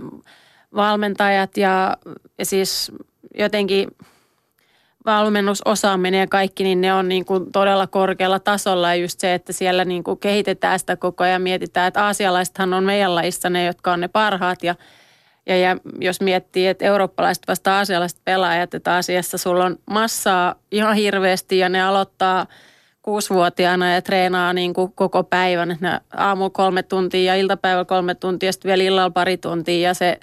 [0.76, 1.98] valmentajat ja,
[2.38, 2.92] ja siis
[3.38, 3.88] jotenkin
[5.06, 8.96] valmennusosaaminen ja kaikki, niin ne on niin kuin todella korkealla tasolla.
[8.96, 12.84] Ja just se, että siellä niin kuin kehitetään sitä koko ajan, mietitään, että aasialaisethan on
[12.84, 14.76] meidän lajissa ne, jotka on ne parhaat ja–
[15.46, 20.96] ja, ja jos miettii, että eurooppalaiset vasta asialaiset pelaajat, että asiassa sulla on massaa ihan
[20.96, 22.48] hirveästi ja ne aloittaa
[23.02, 25.72] kuusivuotiaana ja treenaa niin kuin koko päivän.
[25.72, 29.94] Että aamu kolme tuntia ja iltapäivällä kolme tuntia ja sitten vielä illalla pari tuntia ja
[29.94, 30.20] se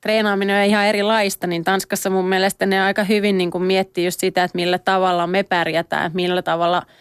[0.00, 4.20] treenaaminen on ihan erilaista, niin Tanskassa mun mielestä ne aika hyvin niin kuin miettii just
[4.20, 6.82] sitä, että millä tavalla me pärjätään, millä tavalla–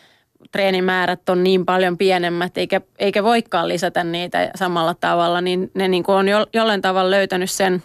[0.52, 6.04] treenimäärät on niin paljon pienemmät, eikä, eikä voikaan lisätä niitä samalla tavalla, niin ne niin
[6.04, 7.84] kuin on jo, jollain tavalla löytänyt sen,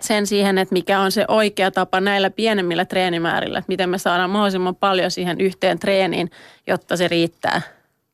[0.00, 4.30] sen siihen, että mikä on se oikea tapa näillä pienemmillä treenimäärillä, että miten me saadaan
[4.30, 6.30] mahdollisimman paljon siihen yhteen treeniin,
[6.66, 7.62] jotta se riittää.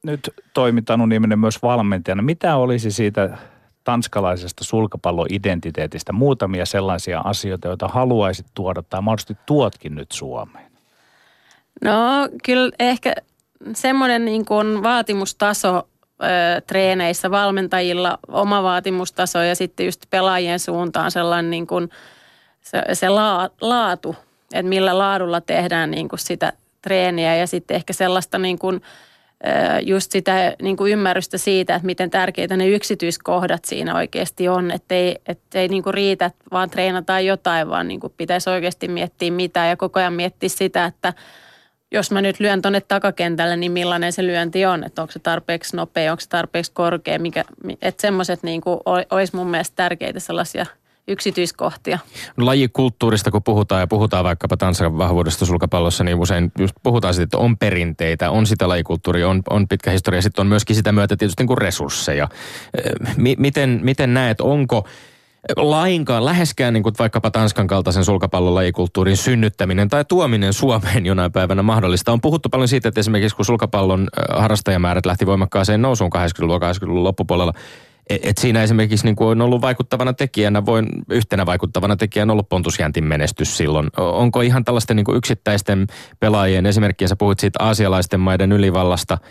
[0.06, 2.22] Nyt toimit Anu Nieminen myös valmentajana.
[2.22, 3.38] Mitä olisi siitä
[3.84, 10.72] tanskalaisesta sulkapalloidentiteetistä muutamia sellaisia asioita, joita haluaisit tuoda tai mahdollisesti tuotkin nyt Suomeen?
[11.84, 13.14] No kyllä ehkä
[13.74, 21.50] semmoinen niin kuin vaatimustaso ö, treeneissä valmentajilla, oma vaatimustaso ja sitten just pelaajien suuntaan sellainen
[21.50, 21.90] niin kuin
[22.60, 24.16] se, se la, laatu,
[24.54, 26.52] että millä laadulla tehdään niin kuin sitä
[26.82, 28.82] treeniä ja sitten ehkä sellaista niin kuin,
[29.82, 34.70] just sitä niin kuin ymmärrystä siitä, että miten tärkeitä ne yksityiskohdat siinä oikeasti on.
[34.70, 38.88] Että ei, että ei niin kuin riitä, vaan treenataan jotain, vaan niin kuin pitäisi oikeasti
[38.88, 41.12] miettiä mitä ja koko ajan miettiä sitä, että–
[41.94, 45.76] jos mä nyt lyön tuonne takakentälle, niin millainen se lyönti on, että onko se tarpeeksi
[45.76, 47.44] nopea, onko se tarpeeksi korkea, mikä,
[47.82, 48.62] että semmoiset niin
[49.10, 50.66] olisi mun mielestä tärkeitä sellaisia
[51.08, 51.98] yksityiskohtia.
[52.36, 57.24] No, lajikulttuurista kun puhutaan ja puhutaan vaikkapa Tanskan vahvuudesta sulkapallossa, niin usein just puhutaan siitä,
[57.24, 61.16] että on perinteitä, on sitä lajikulttuuria, on, on pitkä historia, sitten on myöskin sitä myötä
[61.16, 62.28] tietysti niin kuin resursseja.
[63.16, 64.88] M- miten, miten näet, onko
[65.56, 72.12] lainkaan, läheskään niin kuin vaikkapa Tanskan kaltaisen sulkapallolajikulttuurin synnyttäminen tai tuominen Suomeen jonain päivänä mahdollista.
[72.12, 77.52] On puhuttu paljon siitä, että esimerkiksi kun sulkapallon harrastajamäärät lähti voimakkaaseen nousuun 80-luvun, 80-luvun loppupuolella,
[78.10, 82.48] et, et siinä esimerkiksi niin kuin on ollut vaikuttavana tekijänä, voin yhtenä vaikuttavana tekijänä ollut
[82.48, 83.88] Pontusjäntin menestys silloin.
[83.96, 85.86] Onko ihan tällaisten niin kuin yksittäisten
[86.20, 89.18] pelaajien, esimerkkiä sä puhuit siitä aasialaisten maiden ylivallasta–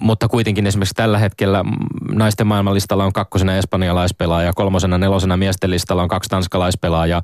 [0.00, 1.64] mutta kuitenkin esimerkiksi tällä hetkellä
[2.12, 7.22] naisten maailmanlistalla on kakkosena espanjalaispelaaja, kolmosena, nelosena miesten listalla on kaksi tanskalaispelaajaa.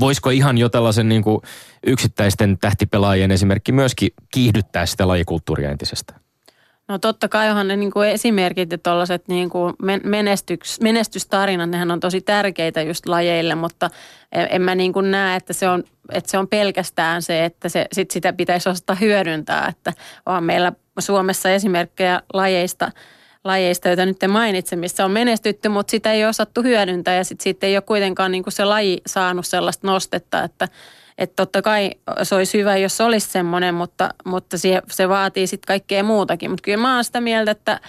[0.00, 1.40] Voisiko ihan jo tällaisen niin kuin
[1.86, 6.14] yksittäisten tähtipelaajien esimerkki myöskin kiihdyttää sitä lajikulttuuria entisestä?
[6.88, 9.50] No totta kai onhan ne niin kuin esimerkit ja tuollaiset niin
[10.04, 13.90] menestyks, menestystarinat, nehän on tosi tärkeitä just lajeille, mutta
[14.32, 17.68] en, en mä niin kuin näe, että se, on, että se on pelkästään se, että
[17.68, 19.92] se, sit sitä pitäisi osata hyödyntää, että
[20.26, 22.90] on meillä Suomessa esimerkkejä lajeista,
[23.44, 27.24] lajeista, joita nyt te mainitse, missä on menestytty, mutta sitä ei ole osattu hyödyntää ja
[27.24, 30.68] sitten siitä ei ole kuitenkaan niin kuin se laji saanut sellaista nostetta, että
[31.18, 31.90] että totta kai
[32.22, 36.50] se olisi hyvä, jos olisi semmoinen, mutta, mutta se, se vaatii sitten kaikkea muutakin.
[36.50, 37.80] Mutta kyllä mä oon sitä mieltä, että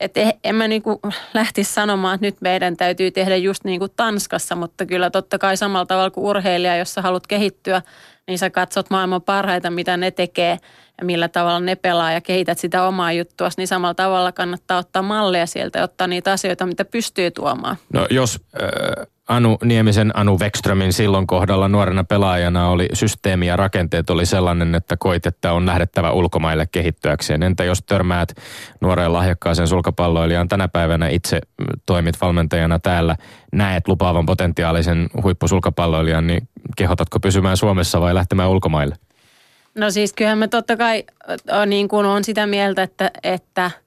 [0.00, 1.00] et eh, en mä niinku
[1.34, 5.56] lähtisi sanomaan, että nyt meidän täytyy tehdä just niin kuin Tanskassa, mutta kyllä totta kai
[5.56, 7.82] samalla tavalla kuin urheilija, jos sä haluat kehittyä,
[8.26, 10.58] niin sä katsot maailman parhaita, mitä ne tekee
[10.98, 15.02] ja millä tavalla ne pelaa ja kehität sitä omaa juttua, niin samalla tavalla kannattaa ottaa
[15.02, 17.76] malleja sieltä ja ottaa niitä asioita, mitä pystyy tuomaan.
[17.92, 24.10] No jos äh, Anu Niemisen, Anu Wekströmin silloin kohdalla nuorena pelaajana oli systeemi ja rakenteet
[24.10, 27.42] oli sellainen, että koit, että on lähdettävä ulkomaille kehittyäkseen.
[27.42, 28.28] Entä jos törmäät
[28.80, 31.40] nuoreen lahjakkaaseen sulkapalloilijaan tänä päivänä itse
[31.86, 33.16] toimit valmentajana täällä,
[33.52, 38.94] näet lupaavan potentiaalisen huippusulkapalloilijan, niin kehotatko pysymään Suomessa vai lähtemään ulkomaille?
[39.74, 41.04] No siis kyllähän mä totta kai
[41.52, 43.70] on, niin kuin on sitä mieltä, että, että–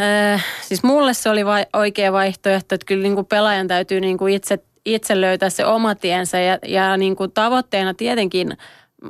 [0.00, 4.18] Äh, siis mulle se oli vai, oikea vaihtoehto, että kyllä niin kuin pelaajan täytyy niin
[4.18, 8.56] kuin itse, itse löytää se oma tiensä ja, ja niin kuin tavoitteena tietenkin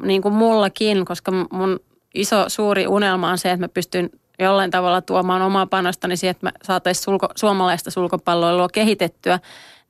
[0.02, 1.80] niin kuin mullakin, koska mun
[2.14, 6.46] iso suuri unelma on se, että mä pystyn jollain tavalla tuomaan omaa panostani siihen, että
[6.46, 9.38] me saataisiin sulko, suomalaista sulkapalloilua kehitettyä,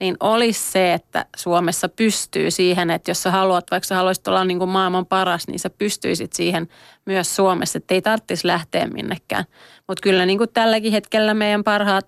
[0.03, 4.45] niin olisi se, että Suomessa pystyy siihen, että jos sä haluat, vaikka sä haluaisit olla
[4.45, 6.69] niin kuin maailman paras, niin sä pystyisit siihen
[7.07, 9.45] myös Suomessa, että ei tarvitsisi lähteä minnekään.
[9.89, 12.07] Mutta kyllä niin kuin tälläkin hetkellä meidän parhaat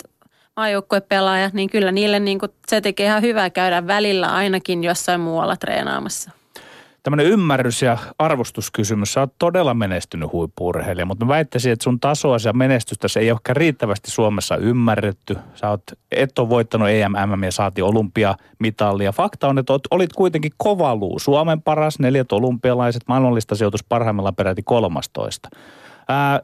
[0.56, 5.56] maajoukkuepelaajat, niin kyllä niille niin kuin se tekee ihan hyvää käydä välillä ainakin jossain muualla
[5.56, 6.30] treenaamassa
[7.04, 9.12] tämmöinen ymmärrys ja arvostuskysymys.
[9.12, 13.28] Sä oot todella menestynyt huippuurheilija, mutta mä väittäisin, että sun tasoa ja menestystä se ei
[13.28, 15.36] ehkä riittävästi Suomessa ymmärretty.
[15.54, 19.12] Sä oot, et ole voittanut EM, MM ja saati olympiamitalia.
[19.12, 21.18] Fakta on, että olit kuitenkin kovaluu.
[21.18, 25.48] Suomen paras, neljät olympialaiset, maailmanlista sijoitus parhaimmillaan peräti 13.
[26.08, 26.40] Ää,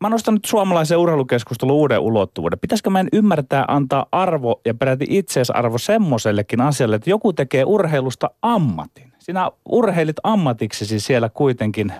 [0.00, 2.58] Mä nostan nyt suomalaisen urheilukeskustelun uuden ulottuvuuden.
[2.58, 9.11] Pitäisikö meidän ymmärtää antaa arvo ja peräti itseisarvo semmoisellekin asialle, että joku tekee urheilusta ammatin?
[9.22, 11.92] Sinä urheilit ammatiksesi siellä kuitenkin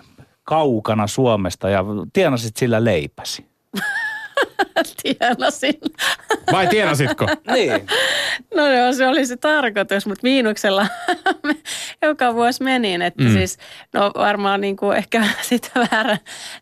[0.43, 3.45] kaukana Suomesta ja tienasit sillä leipäsi.
[5.03, 5.73] Tienasin.
[6.51, 7.27] Vai tienasitko?
[7.53, 7.87] niin.
[8.55, 10.87] No joo, se oli se tarkoitus, mutta miinuksella
[12.07, 13.01] joka vuosi menin.
[13.01, 13.33] Että mm.
[13.33, 13.57] siis,
[13.93, 16.17] no varmaan niin kuin ehkä sitä väärä,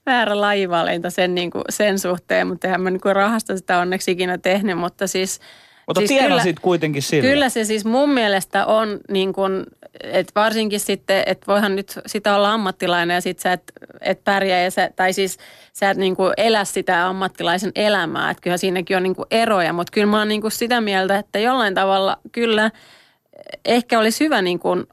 [0.05, 4.11] väärä lajivalinta sen, niin kuin sen suhteen, mutta eihän mä niin kuin rahasta sitä onneksi
[4.11, 5.39] ikinä tehnyt, mutta siis–
[5.87, 7.29] mutta siis tienasit kyllä, kuitenkin sillä.
[7.29, 9.65] Kyllä se siis mun mielestä on niin kuin,
[9.99, 13.63] että varsinkin sitten, että voihan nyt sitä olla ammattilainen ja sitten sä et,
[14.01, 15.37] et pärjää ja sä, tai siis
[15.73, 18.31] sä et niin kuin elä sitä ammattilaisen elämää.
[18.31, 21.17] Että kyllä siinäkin on niin kuin eroja, mutta kyllä mä oon niin kuin sitä mieltä,
[21.17, 22.71] että jollain tavalla kyllä
[23.65, 24.83] ehkä olisi hyvä niin kuin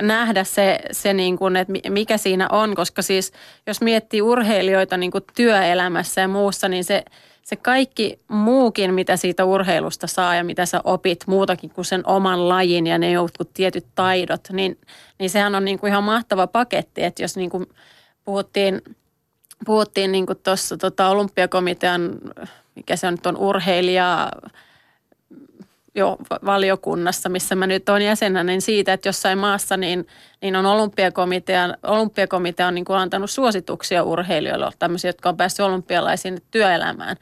[0.00, 3.32] nähdä se, se niin kuin, että mikä siinä on, koska siis
[3.66, 7.04] jos miettii urheilijoita niin kuin työelämässä ja muussa, niin se–
[7.50, 12.48] se kaikki muukin, mitä siitä urheilusta saa ja mitä sä opit muutakin kuin sen oman
[12.48, 14.78] lajin ja ne jotkut tietyt taidot, niin,
[15.18, 17.66] niin sehän on niin kuin ihan mahtava paketti, että jos niin kuin
[18.24, 18.82] puhuttiin,
[19.66, 22.10] puhuttiin niin tuossa tota olympiakomitean,
[22.74, 24.28] mikä se on nyt on urheilija,
[25.94, 30.06] jo valiokunnassa, missä mä nyt olen jäsenä, niin siitä, että jossain maassa niin,
[30.42, 36.38] niin on olympiakomitea, olympiakomitea on niin kuin antanut suosituksia urheilijoille, tämmöisiä, jotka on päässyt olympialaisiin
[36.50, 37.16] työelämään.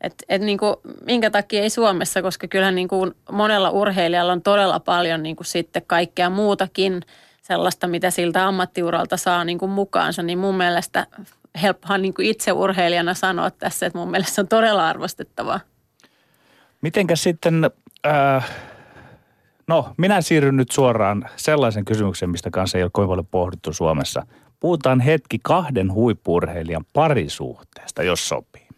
[0.00, 0.74] Et, et niin kuin,
[1.06, 5.46] minkä takia ei Suomessa, koska kyllähän niin kuin monella urheilijalla on todella paljon niin kuin
[5.46, 7.02] sitten kaikkea muutakin
[7.42, 11.06] sellaista, mitä siltä ammattiuralta saa niin kuin mukaansa, niin mun mielestä
[11.62, 15.60] helppohan niin kuin itse urheilijana sanoa tässä, että mun mielestä se on todella arvostettavaa.
[16.80, 17.70] Mitenkä sitten
[18.06, 18.50] Äh,
[19.68, 24.26] no, minä siirryn nyt suoraan sellaisen kysymyksen, mistä kanssa ei ole kovin paljon pohdittu Suomessa.
[24.60, 28.68] Puhutaan hetki kahden huippurheilijan parisuhteesta, jos sopii.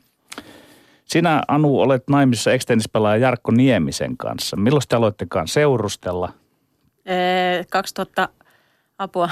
[1.05, 4.57] Sinä, Anu, olet naimissa ekstennispelaaja Jarkko Niemisen kanssa.
[4.57, 6.33] Milloin te aloittekaan seurustella?
[7.71, 8.29] 2000
[8.99, 9.31] Apua.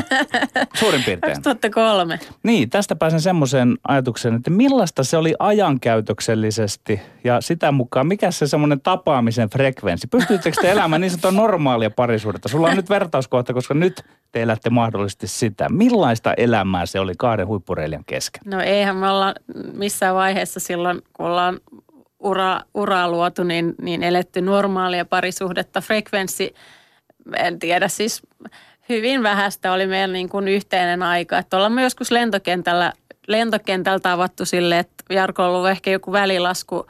[0.80, 1.32] Suurin piirtein.
[1.32, 2.18] 2003.
[2.42, 8.46] Niin, tästä pääsen semmoiseen ajatukseen, että millaista se oli ajankäytöksellisesti ja sitä mukaan, mikä se
[8.46, 10.06] semmoinen tapaamisen frekvenssi?
[10.06, 12.48] Pystyttekö te elämään niin sanotaan normaalia parisuudetta?
[12.48, 15.68] Sulla on nyt vertauskohta, koska nyt te elätte mahdollisesti sitä.
[15.68, 18.42] Millaista elämää se oli kahden huippureilijan kesken?
[18.44, 19.34] No eihän me olla
[19.72, 21.60] missään vaiheessa silloin, kun ollaan
[22.20, 25.80] ura, uraa luotu, niin, niin eletty normaalia parisuhdetta.
[25.80, 26.54] Frekvenssi,
[27.36, 28.22] en tiedä, siis
[28.88, 31.38] hyvin vähäistä oli meillä niin kuin yhteinen aika.
[31.38, 32.92] Että ollaan me joskus lentokentällä,
[33.26, 36.86] lentokentällä tavattu sille, että Jarko on ollut ehkä joku välilasku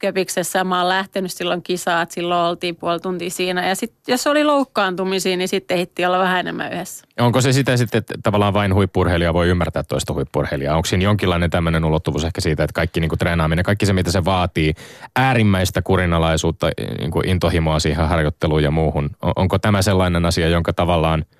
[0.00, 0.64] Köpiksessä.
[0.64, 3.68] Mä oon lähtenyt silloin kisaan, että silloin oltiin puoli tuntia siinä.
[3.68, 7.06] Ja sitten jos oli loukkaantumisia, niin sitten ehittiin olla vähän enemmän yhdessä.
[7.20, 10.76] Onko se sitä sitten, että tavallaan vain huippurheilija voi ymmärtää toista huippurheilijaa?
[10.76, 14.12] Onko siinä jonkinlainen tämmöinen ulottuvuus ehkä siitä, että kaikki niin kuin treenaaminen, kaikki se mitä
[14.12, 14.74] se vaatii,
[15.16, 19.10] äärimmäistä kurinalaisuutta, niin kuin intohimoa siihen harjoitteluun ja muuhun.
[19.36, 21.24] Onko tämä sellainen asia, jonka tavallaan–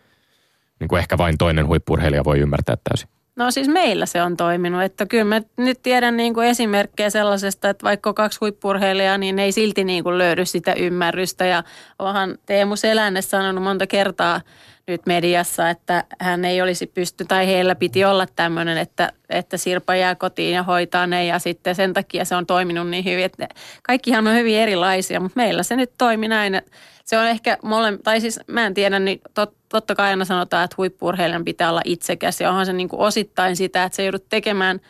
[0.81, 3.09] niin kuin ehkä vain toinen huippurheilija voi ymmärtää täysin?
[3.37, 7.71] No siis meillä se on toiminut, että kyllä mä nyt tiedän niin kuin esimerkkejä sellaisesta,
[7.71, 11.47] että vaikka kaksi huippurheilijaa, niin ei silti niin kuin löydy sitä ymmärrystä.
[11.47, 11.65] Ja
[11.99, 14.41] onhan Teemu Selänne sanonut monta kertaa
[14.89, 19.95] nyt mediassa, että hän ei olisi pysty, tai heillä piti olla tämmöinen, että, että Sirpa
[19.95, 23.49] jää kotiin ja hoitaa ne, ja sitten sen takia se on toiminut niin hyvin, että
[23.83, 26.63] kaikkihan on hyvin erilaisia, mutta meillä se nyt toimi näin,
[27.05, 30.65] se on ehkä mole, tai siis mä en tiedä, niin tot, totta kai aina sanotaan,
[30.65, 34.29] että huippurheilijan pitää olla itsekäs ja onhan se niin kuin osittain sitä, että se joudut
[34.29, 34.81] tekemään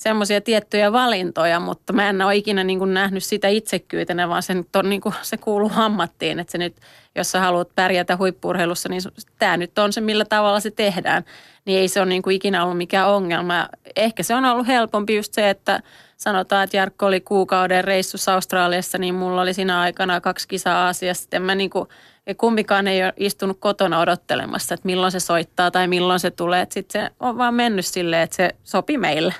[0.00, 4.54] semmoisia tiettyjä valintoja, mutta mä en ole ikinä niin kuin nähnyt sitä itsekyytenä, vaan se,
[4.54, 6.76] nyt on niin kuin, se kuuluu ammattiin, että se nyt,
[7.14, 9.02] jos sä haluat pärjätä huippurheilussa, niin
[9.38, 11.24] tämä nyt on se, millä tavalla se tehdään,
[11.64, 13.68] niin ei se ole niin kuin ikinä ollut mikään ongelma.
[13.96, 15.80] Ehkä se on ollut helpompi just se, että
[16.16, 21.28] sanotaan, että Jarkko oli kuukauden reissussa Australiassa, niin mulla oli siinä aikana kaksi kisaa Aasiassa.
[21.32, 21.88] En mä niin kuin
[22.30, 26.66] ja kumpikaan ei ole istunut kotona odottelemassa, että milloin se soittaa tai milloin se tulee.
[26.70, 29.34] Sitten se on vaan mennyt silleen, että se sopi meille.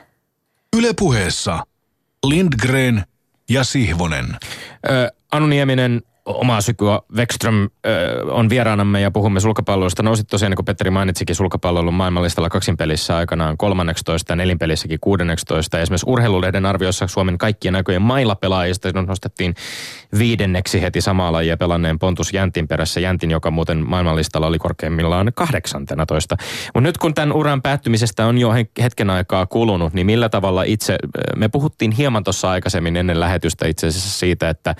[0.76, 1.64] Ylepuheessa
[2.26, 3.04] Lindgren
[3.50, 4.26] ja Sihvonen.
[4.90, 7.04] Ö, Anu Nieminen omaa sykua.
[7.16, 10.02] Wexström ö, on vieraanamme ja puhumme sulkapalloista.
[10.02, 15.76] Nousit tosiaan, niin kuin Petteri mainitsikin, sulkapalloilun maailmanlistalla kaksinpelissä aikanaan 13 ja nelinpelissäkin 16.
[15.76, 19.54] Ja esimerkiksi urheilulehden arvioissa Suomen kaikkien näköjen mailapelaajista nostettiin
[20.18, 23.00] viidenneksi heti samaa lajia pelanneen Pontus Jäntin perässä.
[23.00, 26.36] Jäntin, joka muuten maailmanlistalla oli korkeimmillaan 18.
[26.74, 28.50] Mutta nyt kun tämän uran päättymisestä on jo
[28.82, 30.98] hetken aikaa kulunut, niin millä tavalla itse,
[31.36, 34.74] me puhuttiin hieman tuossa aikaisemmin ennen lähetystä itse asiassa siitä, että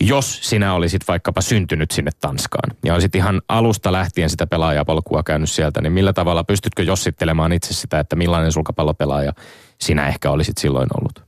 [0.00, 5.50] jos sinä olisit vaikkapa syntynyt sinne Tanskaan ja olisit ihan alusta lähtien sitä pelaajapolkua käynyt
[5.50, 9.32] sieltä, niin millä tavalla pystytkö jossittelemaan itse sitä, että millainen sulkapallopelaaja
[9.80, 11.24] sinä ehkä olisit silloin ollut?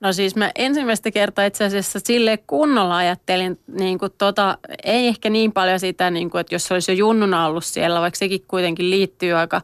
[0.00, 5.30] No siis mä ensimmäistä kertaa itse asiassa sille kunnolla ajattelin, niin kuin tota, ei ehkä
[5.30, 8.90] niin paljon sitä, niin kuin, että jos olisi jo junnuna ollut siellä, vaikka sekin kuitenkin
[8.90, 9.60] liittyy aika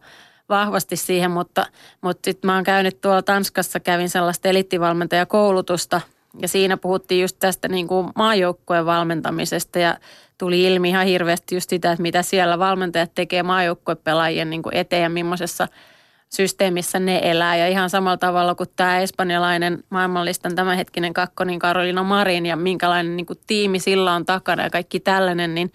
[0.48, 1.66] vahvasti siihen, mutta,
[2.00, 6.00] mutta sitten mä oon käynyt tuolla Tanskassa, kävin sellaista elittivalmentajakoulutusta–
[6.42, 9.98] ja siinä puhuttiin just tästä niin kuin maajoukkueen valmentamisesta ja
[10.38, 15.02] tuli ilmi ihan hirveästi just sitä, että mitä siellä valmentajat tekee maajoukkuepelaajien niin kuin eteen
[15.02, 15.68] ja millaisessa
[16.28, 17.56] systeemissä ne elää.
[17.56, 23.26] Ja ihan samalla tavalla kuin tämä espanjalainen maailmanlistan tämänhetkinen kakkonin Karolina Marin ja minkälainen niin
[23.26, 25.72] kuin tiimi sillä on takana ja kaikki tällainen, niin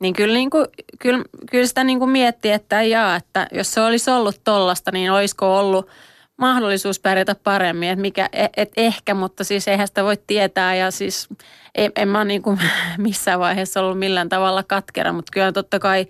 [0.00, 0.66] niin kyllä, niin kuin,
[0.98, 5.12] kyllä, kyllä sitä niin kuin miettii, että jaa, että jos se olisi ollut tollasta, niin
[5.12, 5.88] olisiko ollut–
[6.42, 10.74] mahdollisuus pärjätä paremmin, että mikä, et, et ehkä, mutta siis eihän sitä voi tietää.
[10.74, 11.28] Ja siis
[11.74, 12.60] en, en mä niin kuin
[12.98, 16.06] missään vaiheessa ollut millään tavalla katkera, mutta kyllä totta kai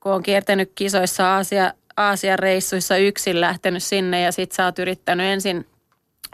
[0.00, 5.26] kun on kiertänyt kisoissa Aasia, Aasian reissuissa yksin lähtenyt sinne ja sit sä oot yrittänyt
[5.26, 5.66] ensin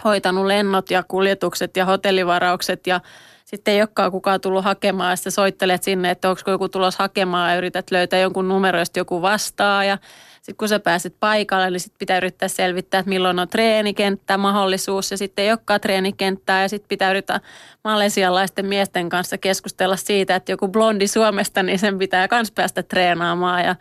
[0.05, 3.01] hoitanut lennot ja kuljetukset ja hotellivaraukset ja
[3.45, 7.51] sitten ei olekaan kukaan tullut hakemaan ja sitten soittelet sinne, että onko joku tulos hakemaan
[7.51, 9.99] ja yrität löytää jonkun numeroista joku vastaa ja
[10.43, 15.11] sitten kun sä pääset paikalle, niin sitten pitää yrittää selvittää, että milloin on treenikenttä mahdollisuus
[15.11, 16.63] ja sitten ei olekaan treenikenttää.
[16.63, 17.41] Ja sitten pitää yrittää
[17.85, 23.65] malesialaisten miesten kanssa keskustella siitä, että joku blondi Suomesta, niin sen pitää myös päästä treenaamaan.
[23.65, 23.77] Ja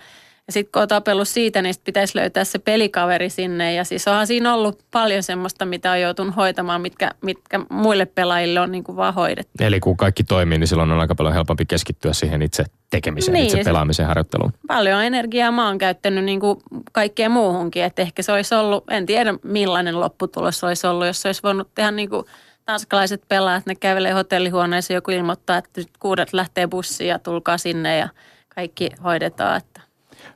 [0.51, 3.73] ja sitten kun on tapellut siitä, niin sit pitäisi löytää se pelikaveri sinne.
[3.73, 8.59] Ja siis onhan siinä ollut paljon semmoista, mitä on joutunut hoitamaan, mitkä, mitkä muille pelaajille
[8.59, 9.51] on niin kuin vaan hoidettu.
[9.59, 13.45] Eli kun kaikki toimii, niin silloin on aika paljon helpompi keskittyä siihen itse tekemiseen, niin,
[13.45, 14.53] itse pelaamiseen, harjoitteluun.
[14.67, 16.59] Paljon energiaa mä oon käyttänyt niin kuin
[16.91, 17.83] kaikkeen muuhunkin.
[17.83, 21.67] Että ehkä se olisi ollut, en tiedä millainen lopputulos olisi ollut, jos se olisi voinut
[21.75, 22.25] tehdä niin kuin
[22.65, 27.97] tanskalaiset pelaajat, ne kävelee hotellihuoneeseen, joku ilmoittaa, että nyt kuudet lähtee bussiin ja tulkaa sinne
[27.97, 28.09] ja
[28.55, 29.57] kaikki hoidetaan.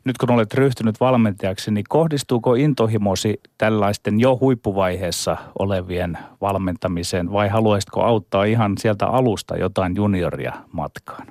[0.06, 8.02] Nyt kun olet ryhtynyt valmentajaksi, niin kohdistuuko intohimosi tällaisten jo huippuvaiheessa olevien valmentamiseen vai haluaisitko
[8.02, 11.28] auttaa ihan sieltä alusta jotain junioria matkaan?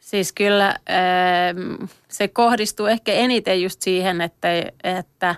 [0.00, 0.76] Siis kyllä
[2.08, 4.48] se kohdistuu ehkä eniten just siihen, että,
[4.84, 5.34] että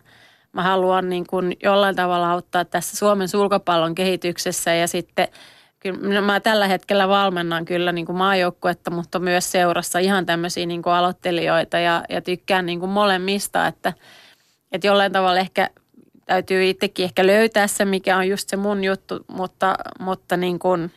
[0.52, 5.28] mä haluan niin kuin jollain tavalla auttaa tässä Suomen sulkapallon kehityksessä ja sitten–
[5.80, 10.82] kyllä mä tällä hetkellä valmennan kyllä niin kuin maajoukkuetta, mutta myös seurassa ihan tämmöisiä niin
[10.82, 13.92] kuin aloittelijoita ja, ja tykkään niin kuin molemmista, että,
[14.72, 15.70] että jollain tavalla ehkä
[16.26, 20.92] täytyy itsekin ehkä löytää se, mikä on just se mun juttu, mutta, mutta niin kuin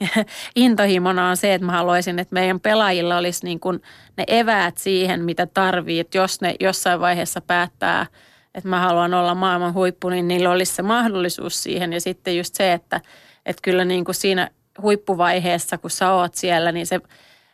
[0.56, 3.82] intohimona on se, että mä haluaisin, että meidän pelaajilla olisi niin kuin
[4.16, 8.06] ne eväät siihen, mitä tarvii, että jos ne jossain vaiheessa päättää,
[8.54, 11.92] että mä haluan olla maailman huippu, niin niillä olisi se mahdollisuus siihen.
[11.92, 13.00] Ja sitten just se, että–
[13.46, 14.50] että kyllä niin kuin siinä
[14.82, 17.00] huippuvaiheessa, kun sä oot siellä, niin se–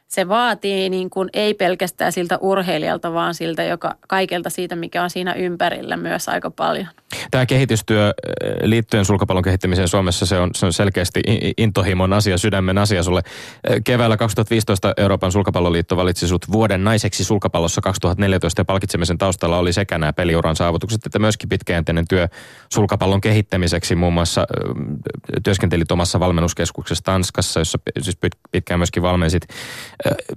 [0.09, 5.11] se vaatii niin kuin ei pelkästään siltä urheilijalta, vaan siltä joka, kaikelta siitä, mikä on
[5.11, 6.87] siinä ympärillä myös aika paljon.
[7.31, 11.21] Tämä kehitystyö eh, liittyen sulkapallon kehittämiseen Suomessa, se on, se on selkeästi
[11.57, 13.23] intohimon asia, sydämen asia sulle.
[13.69, 19.73] Eh, keväällä 2015 Euroopan sulkapalloliitto valitsi sut vuoden naiseksi sulkapallossa 2014 ja palkitsemisen taustalla oli
[19.73, 22.29] sekä nämä peliuran saavutukset että myöskin pitkäjänteinen työ
[22.73, 23.97] sulkapallon kehittämiseksi.
[23.97, 28.19] Muun muassa eh, työskentelit omassa valmennuskeskuksessa Tanskassa, jossa siis
[28.53, 29.43] pitkään myöskin valmensit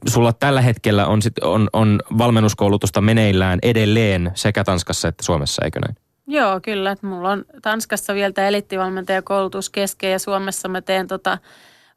[0.08, 5.80] sulla tällä hetkellä on, sit, on, on valmennuskoulutusta meneillään edelleen sekä Tanskassa että Suomessa, eikö
[5.80, 5.96] näin?
[6.28, 6.96] Joo, kyllä.
[7.02, 11.38] Mulla on Tanskassa vielä tämä elittivalmentajakoulutus kesken ja Suomessa mä teen tota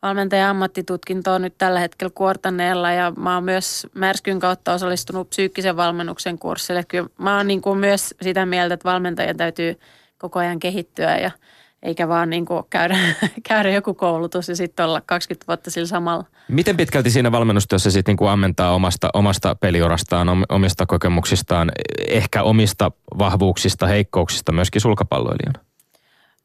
[0.03, 6.39] valmentajan ammattitutkintoa nyt tällä hetkellä kuortaneella ja mä oon myös Märskyn kautta osallistunut psyykkisen valmennuksen
[6.39, 6.85] kurssille.
[6.85, 9.81] Kyllä mä oon niin kuin myös sitä mieltä, että valmentajan täytyy
[10.19, 11.31] koko ajan kehittyä ja–
[11.85, 12.99] eikä vaan niin kuin käydä,
[13.49, 16.25] käydä joku koulutus ja sitten olla 20 vuotta sillä samalla.
[16.49, 21.73] Miten pitkälti siinä valmennustyössä sitten niin kuin ammentaa omasta, omasta peliurastaan, omista kokemuksistaan,
[22.09, 25.61] ehkä omista vahvuuksista, heikkouksista myöskin sulkapalloilijana?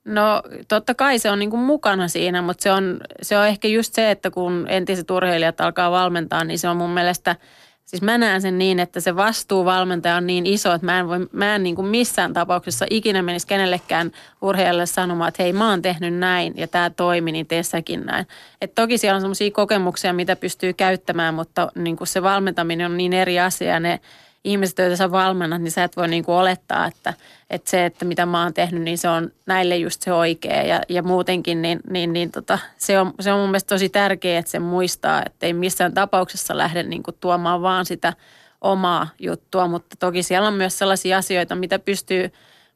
[0.05, 3.67] No totta kai se on niin kuin mukana siinä, mutta se on, se on ehkä
[3.67, 7.35] just se, että kun entiset urheilijat alkaa valmentaa, niin se on mun mielestä–
[7.89, 11.07] Siis mä näen sen niin, että se vastuu valmentaja on niin iso, että mä en,
[11.07, 14.11] voi, mä en niin kuin missään tapauksessa ikinä menisi kenellekään
[14.41, 18.27] urheilijalle sanomaan, että hei mä oon tehnyt näin ja tämä toimi, niin tee säkin näin.
[18.61, 22.97] Et toki siellä on sellaisia kokemuksia, mitä pystyy käyttämään, mutta niin kuin se valmentaminen on
[22.97, 23.99] niin eri asia ne
[24.43, 27.13] ihmiset, joita sä valmennat, niin sä et voi niin kuin olettaa, että,
[27.49, 30.63] että se, että mitä mä oon tehnyt, niin se on näille just se oikea.
[30.63, 34.39] Ja, ja muutenkin, niin, niin, niin tota, se, on, se on mun mielestä tosi tärkeää,
[34.39, 38.13] että se muistaa, että ei missään tapauksessa lähde niin kuin tuomaan vaan sitä
[38.61, 42.31] omaa juttua, mutta toki siellä on myös sellaisia asioita, mitä pystyy,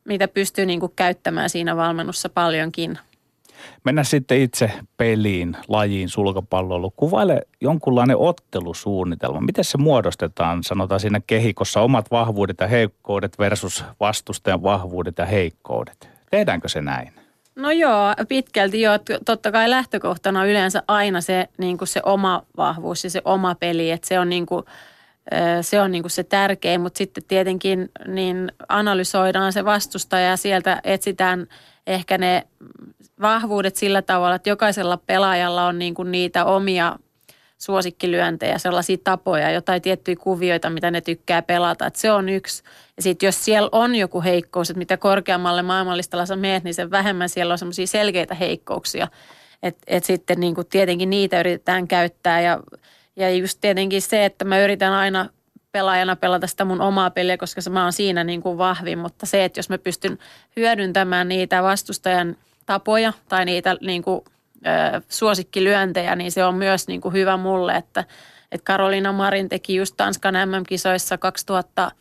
[0.06, 3.00] mitä pystyy niin kuin käyttämään siinä valmennussa paljonkin–
[3.84, 6.92] Mennään sitten itse peliin, lajiin, sulkapalloilu.
[6.92, 9.42] Kuvaile jonkunlainen ottelusuunnitelma.
[9.42, 16.10] Miten se muodostetaan, sanotaan siinä kehikossa, omat vahvuudet ja heikkoudet versus vastustajan vahvuudet ja heikkoudet?
[16.32, 17.14] Tehdäänkö se näin?
[17.56, 19.00] No joo, pitkälti joo.
[19.26, 23.56] Totta kai lähtökohtana on yleensä aina se, niin kuin se oma vahvuus ja se oma
[23.56, 24.66] peli, että se on niin kuin,
[25.62, 30.82] se on niin kuin se tärkein, mutta sitten tietenkin niin analysoidaan se vastustaja ja sieltä
[30.84, 31.48] etsitään
[31.88, 32.44] ehkä ne
[33.22, 36.96] vahvuudet sillä tavalla, että jokaisella pelaajalla on niin kuin niitä omia
[37.58, 41.86] suosikkilyöntejä, sellaisia tapoja, jotain tiettyjä kuvioita, mitä ne tykkää pelata.
[41.86, 42.64] Että se on yksi.
[42.98, 46.92] Ja sitten jos siellä on joku heikkous, että mitä korkeammalle maailmanlistalla sä meet, niin sen
[46.92, 49.08] vähemmän siellä on semmoisia selkeitä heikkouksia.
[49.64, 52.60] Että et sitten niin kuin tietenkin niitä yritetään käyttää ja,
[53.16, 55.30] ja just tietenkin se, että mä yritän aina
[55.72, 59.46] pelaajana pelata sitä mun omaa peliä, koska mä oon siinä niin kuin vahvin, mutta se,
[59.46, 60.18] että jos mä pystyn
[60.56, 62.36] hyödyntämään niitä vastustajan–
[62.66, 64.22] tapoja tai niitä niin kuin,
[64.96, 68.04] ö, suosikkilyöntejä, niin se on myös niin kuin hyvä mulle, että,
[68.52, 71.92] että Karolina Marin teki just Tanskan MM-kisoissa 2000,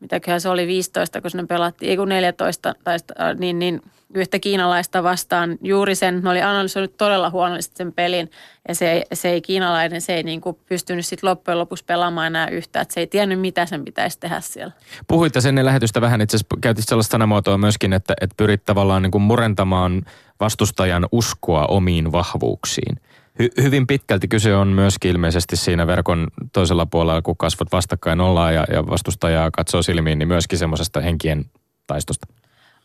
[0.00, 2.98] mitäköhän se oli 15, kun ne pelattiin, ei kun 14, tai,
[3.38, 3.82] niin, niin
[4.14, 8.30] yhtä kiinalaista vastaan juuri sen, ne oli analysoinut todella huonollisesti sen pelin
[8.68, 12.48] ja se, se ei kiinalainen, se ei niin kuin pystynyt sitten loppujen lopuksi pelaamaan enää
[12.48, 14.72] yhtä, että se ei tiennyt mitä sen pitäisi tehdä siellä.
[15.08, 19.10] Puhuitte sen lähetystä vähän, itse asiassa käytit sellaista sanamuotoa myöskin, että, että pyrit tavallaan niin
[19.10, 20.02] kuin murentamaan
[20.40, 23.00] vastustajan uskoa omiin vahvuuksiin.
[23.42, 28.54] Hy- hyvin pitkälti kyse on myöskin ilmeisesti siinä verkon toisella puolella, kun kasvot vastakkain ollaan
[28.54, 31.44] ja, ja vastustajaa katsoo silmiin, niin myöskin semmoisesta henkien
[31.86, 32.26] taistosta.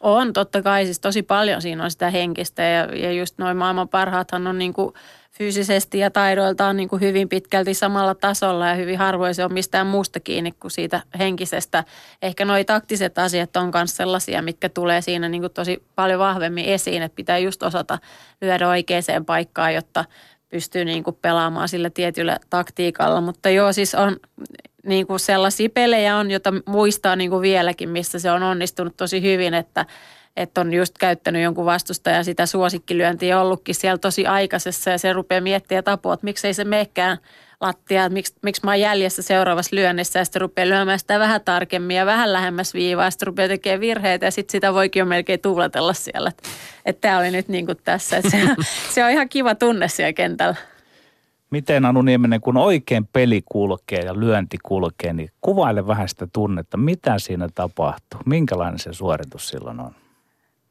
[0.03, 0.85] On, totta kai.
[0.85, 4.73] Siis tosi paljon siinä on sitä henkistä ja, ja just noin maailman parhaathan on niin
[4.73, 4.93] kuin
[5.31, 9.87] fyysisesti ja taidoiltaan niin kuin hyvin pitkälti samalla tasolla ja hyvin harvoin se on mistään
[9.87, 11.83] muusta kiinni kuin siitä henkisestä.
[12.21, 16.65] Ehkä nuo taktiset asiat on myös sellaisia, mitkä tulee siinä niin kuin tosi paljon vahvemmin
[16.65, 17.99] esiin, että pitää just osata
[18.41, 20.05] lyödä oikeaan paikkaan, jotta
[20.53, 23.21] pystyy niin kuin pelaamaan sillä tietyllä taktiikalla.
[23.21, 24.17] Mutta joo, siis on
[24.85, 29.21] niin kuin sellaisia pelejä on, joita muistaa niin kuin vieläkin, missä se on onnistunut tosi
[29.21, 29.85] hyvin, että,
[30.37, 35.41] että on just käyttänyt jonkun vastustajan sitä suosikkilyöntiä ollutkin siellä tosi aikaisessa ja se rupeaa
[35.41, 37.17] miettimään tapua, että miksei se meekään
[37.63, 41.41] lattia, että miksi, miksi mä oon jäljessä seuraavassa lyönnissä ja sitten rupeaa lyömään sitä vähän
[41.45, 45.05] tarkemmin ja vähän lähemmäs viivaa ja sitten rupeaa tekemään virheitä ja sitten sitä voikin jo
[45.05, 46.31] melkein tuuletella siellä.
[46.85, 48.37] Että tämä oli nyt niin kuin tässä, että se,
[48.93, 50.55] se on ihan kiva tunne siellä kentällä.
[51.49, 56.77] Miten Anu Nieminen, kun oikein peli kulkee ja lyönti kulkee, niin kuvaile vähän sitä tunnetta.
[56.77, 58.19] Mitä siinä tapahtuu?
[58.25, 59.95] Minkälainen se suoritus silloin on?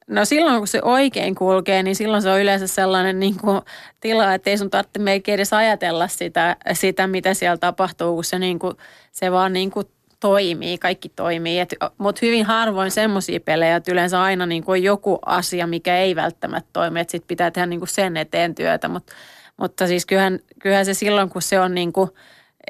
[0.07, 3.61] No silloin kun se oikein kulkee, niin silloin se on yleensä sellainen niin kuin
[4.01, 8.39] tila, että ei sun tarvitse melkein edes ajatella sitä, sitä mitä siellä tapahtuu, kun se,
[8.39, 8.77] niin kuin,
[9.13, 9.87] se vaan niin kuin
[10.21, 11.59] toimii, kaikki toimii.
[11.99, 16.71] Mutta hyvin harvoin semmoisia pelejä, että yleensä aina niin kuin joku asia, mikä ei välttämättä
[16.73, 18.89] toimi, että sitten pitää tehdä niin kuin sen eteen työtä.
[18.89, 19.11] Mut,
[19.57, 22.11] mutta siis kyllähän, kyllähän se silloin, kun se on niin kuin,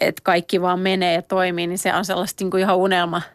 [0.01, 3.23] että kaikki vaan menee ja toimii, niin se on sellaista niin kuin ihan unelma–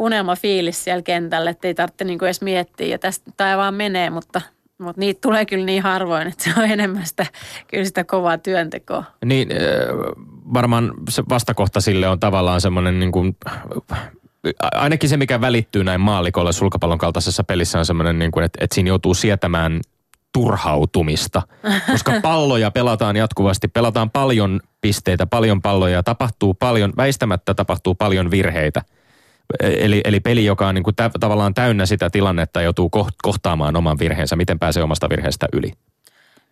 [0.00, 4.40] unelmafiilis siellä kentällä, että ei tarvitse niinku edes miettiä ja tästä tämä vaan menee, mutta,
[4.78, 7.26] mutta niitä tulee kyllä niin harvoin, että se on enemmän sitä,
[7.68, 9.04] kyllä sitä kovaa työntekoa.
[9.24, 9.48] Niin,
[10.54, 13.36] varmaan se vastakohta sille on tavallaan semmoinen niin kuin,
[14.74, 18.74] ainakin se, mikä välittyy näin maalikolle sulkapallon kaltaisessa pelissä on semmoinen, niin kuin, että, että
[18.74, 19.80] siinä joutuu sietämään
[20.32, 21.42] turhautumista,
[21.90, 28.82] koska palloja pelataan jatkuvasti, pelataan paljon pisteitä, paljon palloja, tapahtuu paljon, väistämättä tapahtuu paljon virheitä–
[29.60, 32.90] Eli, eli peli, joka on niin kuin tä, tavallaan täynnä sitä tilannetta, joutuu
[33.22, 34.36] kohtaamaan oman virheensä.
[34.36, 35.72] Miten pääsee omasta virheestä yli?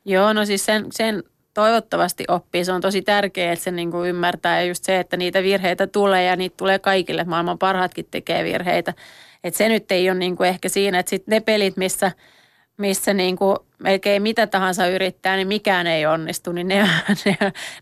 [0.05, 1.23] Joo, no siis sen, sen
[1.55, 2.65] toivottavasti oppii.
[2.65, 4.61] Se on tosi tärkeää, että se niin kuin ymmärtää.
[4.61, 7.25] Ja just se, että niitä virheitä tulee ja niitä tulee kaikille.
[7.25, 8.95] Maailman parhaatkin tekee virheitä.
[9.45, 12.13] Et se nyt ei ole niin kuin ehkä siinä, että sitten ne pelit, missä,
[12.77, 16.89] missä niin kuin melkein mitä tahansa yrittää, niin mikään ei onnistu, niin ne,
[17.25, 17.37] ne,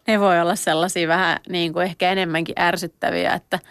[0.07, 3.59] ne voi olla sellaisia vähän niin kuin ehkä enemmänkin ärsyttäviä, että–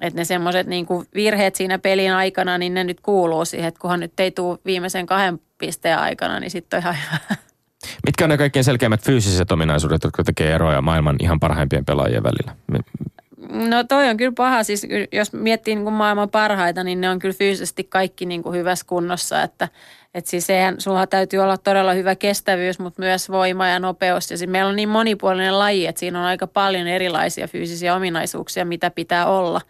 [0.00, 4.00] Että ne semmoiset niin virheet siinä pelin aikana, niin ne nyt kuuluu siihen, että kunhan
[4.00, 7.36] nyt ei tule viimeisen kahden pisteen aikana, niin sitten on ihan hyvä.
[8.06, 12.56] Mitkä on ne kaikkein selkeimmät fyysiset ominaisuudet, jotka tekee eroja maailman ihan parhaimpien pelaajien välillä?
[13.68, 14.62] No toi on kyllä paha.
[14.62, 18.56] Siis jos miettii niin kuin maailman parhaita, niin ne on kyllä fyysisesti kaikki niin kuin
[18.56, 19.42] hyvässä kunnossa.
[19.42, 19.68] Että,
[20.14, 24.30] että siis eihän, sulla täytyy olla todella hyvä kestävyys, mutta myös voima ja nopeus.
[24.30, 28.64] Ja siis meillä on niin monipuolinen laji, että siinä on aika paljon erilaisia fyysisiä ominaisuuksia,
[28.64, 29.60] mitä pitää olla.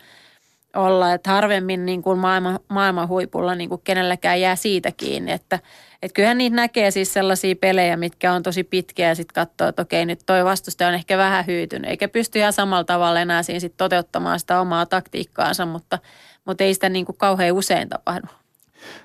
[0.76, 1.14] olla.
[1.14, 5.58] Että harvemmin niin kuin maailman, maailman huipulla niin kuin kenelläkään jää siitä kiinni, että–
[6.02, 9.82] että kyllähän niitä näkee siis sellaisia pelejä, mitkä on tosi pitkiä ja sitten katsoo, että
[9.82, 11.90] okei nyt toi vastustaja on ehkä vähän hyytynyt.
[11.90, 15.98] Eikä pysty ihan samalla tavalla enää siinä sit toteuttamaan sitä omaa taktiikkaansa, mutta,
[16.44, 18.26] mutta ei sitä niin kuin kauhean usein tapahdu.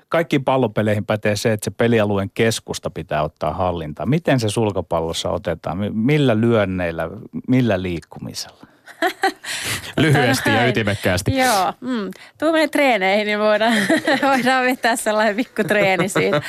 [0.08, 4.08] Kaikkiin pallopeleihin pätee se, että se pelialueen keskusta pitää ottaa hallintaan.
[4.08, 5.78] Miten se sulkapallossa otetaan?
[5.94, 7.10] Millä lyönneillä,
[7.48, 8.73] millä liikkumisella?
[9.96, 11.36] Lyhyesti ja ytimekkäästi.
[11.36, 12.10] Joo, mm.
[12.38, 13.74] tuu meidän treeneihin, niin voidaan,
[14.30, 16.42] voidaan vetää sellainen pikku treeni siitä.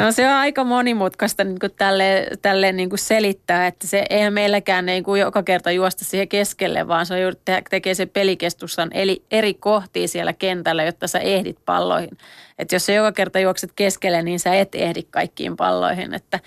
[0.00, 4.32] No, se on aika monimutkaista niin kuin tälle, tälle niin kuin selittää, että se eihän
[4.32, 8.06] meilläkään niin kuin joka kerta juosta siihen keskelle, vaan se on juuri te- tekee se
[8.06, 12.18] pelikestustan eli eri kohtia siellä kentällä, jotta sä ehdit palloihin.
[12.58, 16.14] Että jos sä joka kerta juokset keskelle, niin sä et ehdi kaikkiin palloihin.
[16.14, 16.40] Että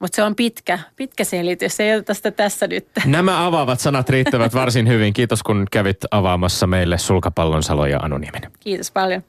[0.00, 1.80] mutta se on pitkä, pitkä selitys.
[1.80, 2.88] Ei oteta sitä tässä nyt.
[3.04, 5.12] Nämä avaavat sanat riittävät varsin hyvin.
[5.12, 8.00] Kiitos kun kävit avaamassa meille sulkapallon Salo ja.
[8.60, 9.22] Kiitos paljon.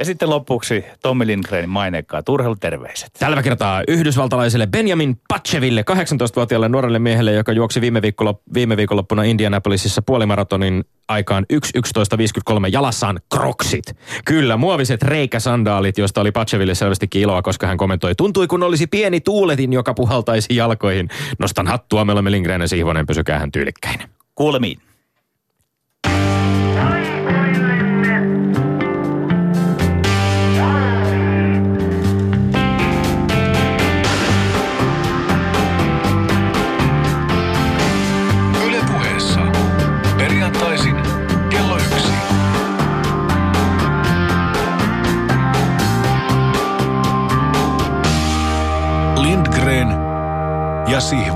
[0.00, 3.10] Ja sitten lopuksi Tommi Lindgrenin maineikkaat urheiluterveiset.
[3.18, 10.02] Tällä kertaa yhdysvaltalaiselle Benjamin Patcheville, 18-vuotiaalle nuorelle miehelle, joka juoksi viime, viikonlop- viime viikonloppuna Indianapolisissa
[10.02, 13.84] puolimaratonin aikaan 1.11.53 jalassaan kroksit.
[14.24, 19.20] Kyllä, muoviset reikäsandaalit, joista oli Patcheville selvästikin iloa, koska hän kommentoi, tuntui kun olisi pieni
[19.20, 21.08] tuuletin, joka puhaltaisi jalkoihin.
[21.38, 24.00] Nostan hattua, me olemme Lindgren ja Sihvonen, pysykää hän tyylikkäin.
[24.34, 24.89] Kuulemiin.
[51.00, 51.29] See.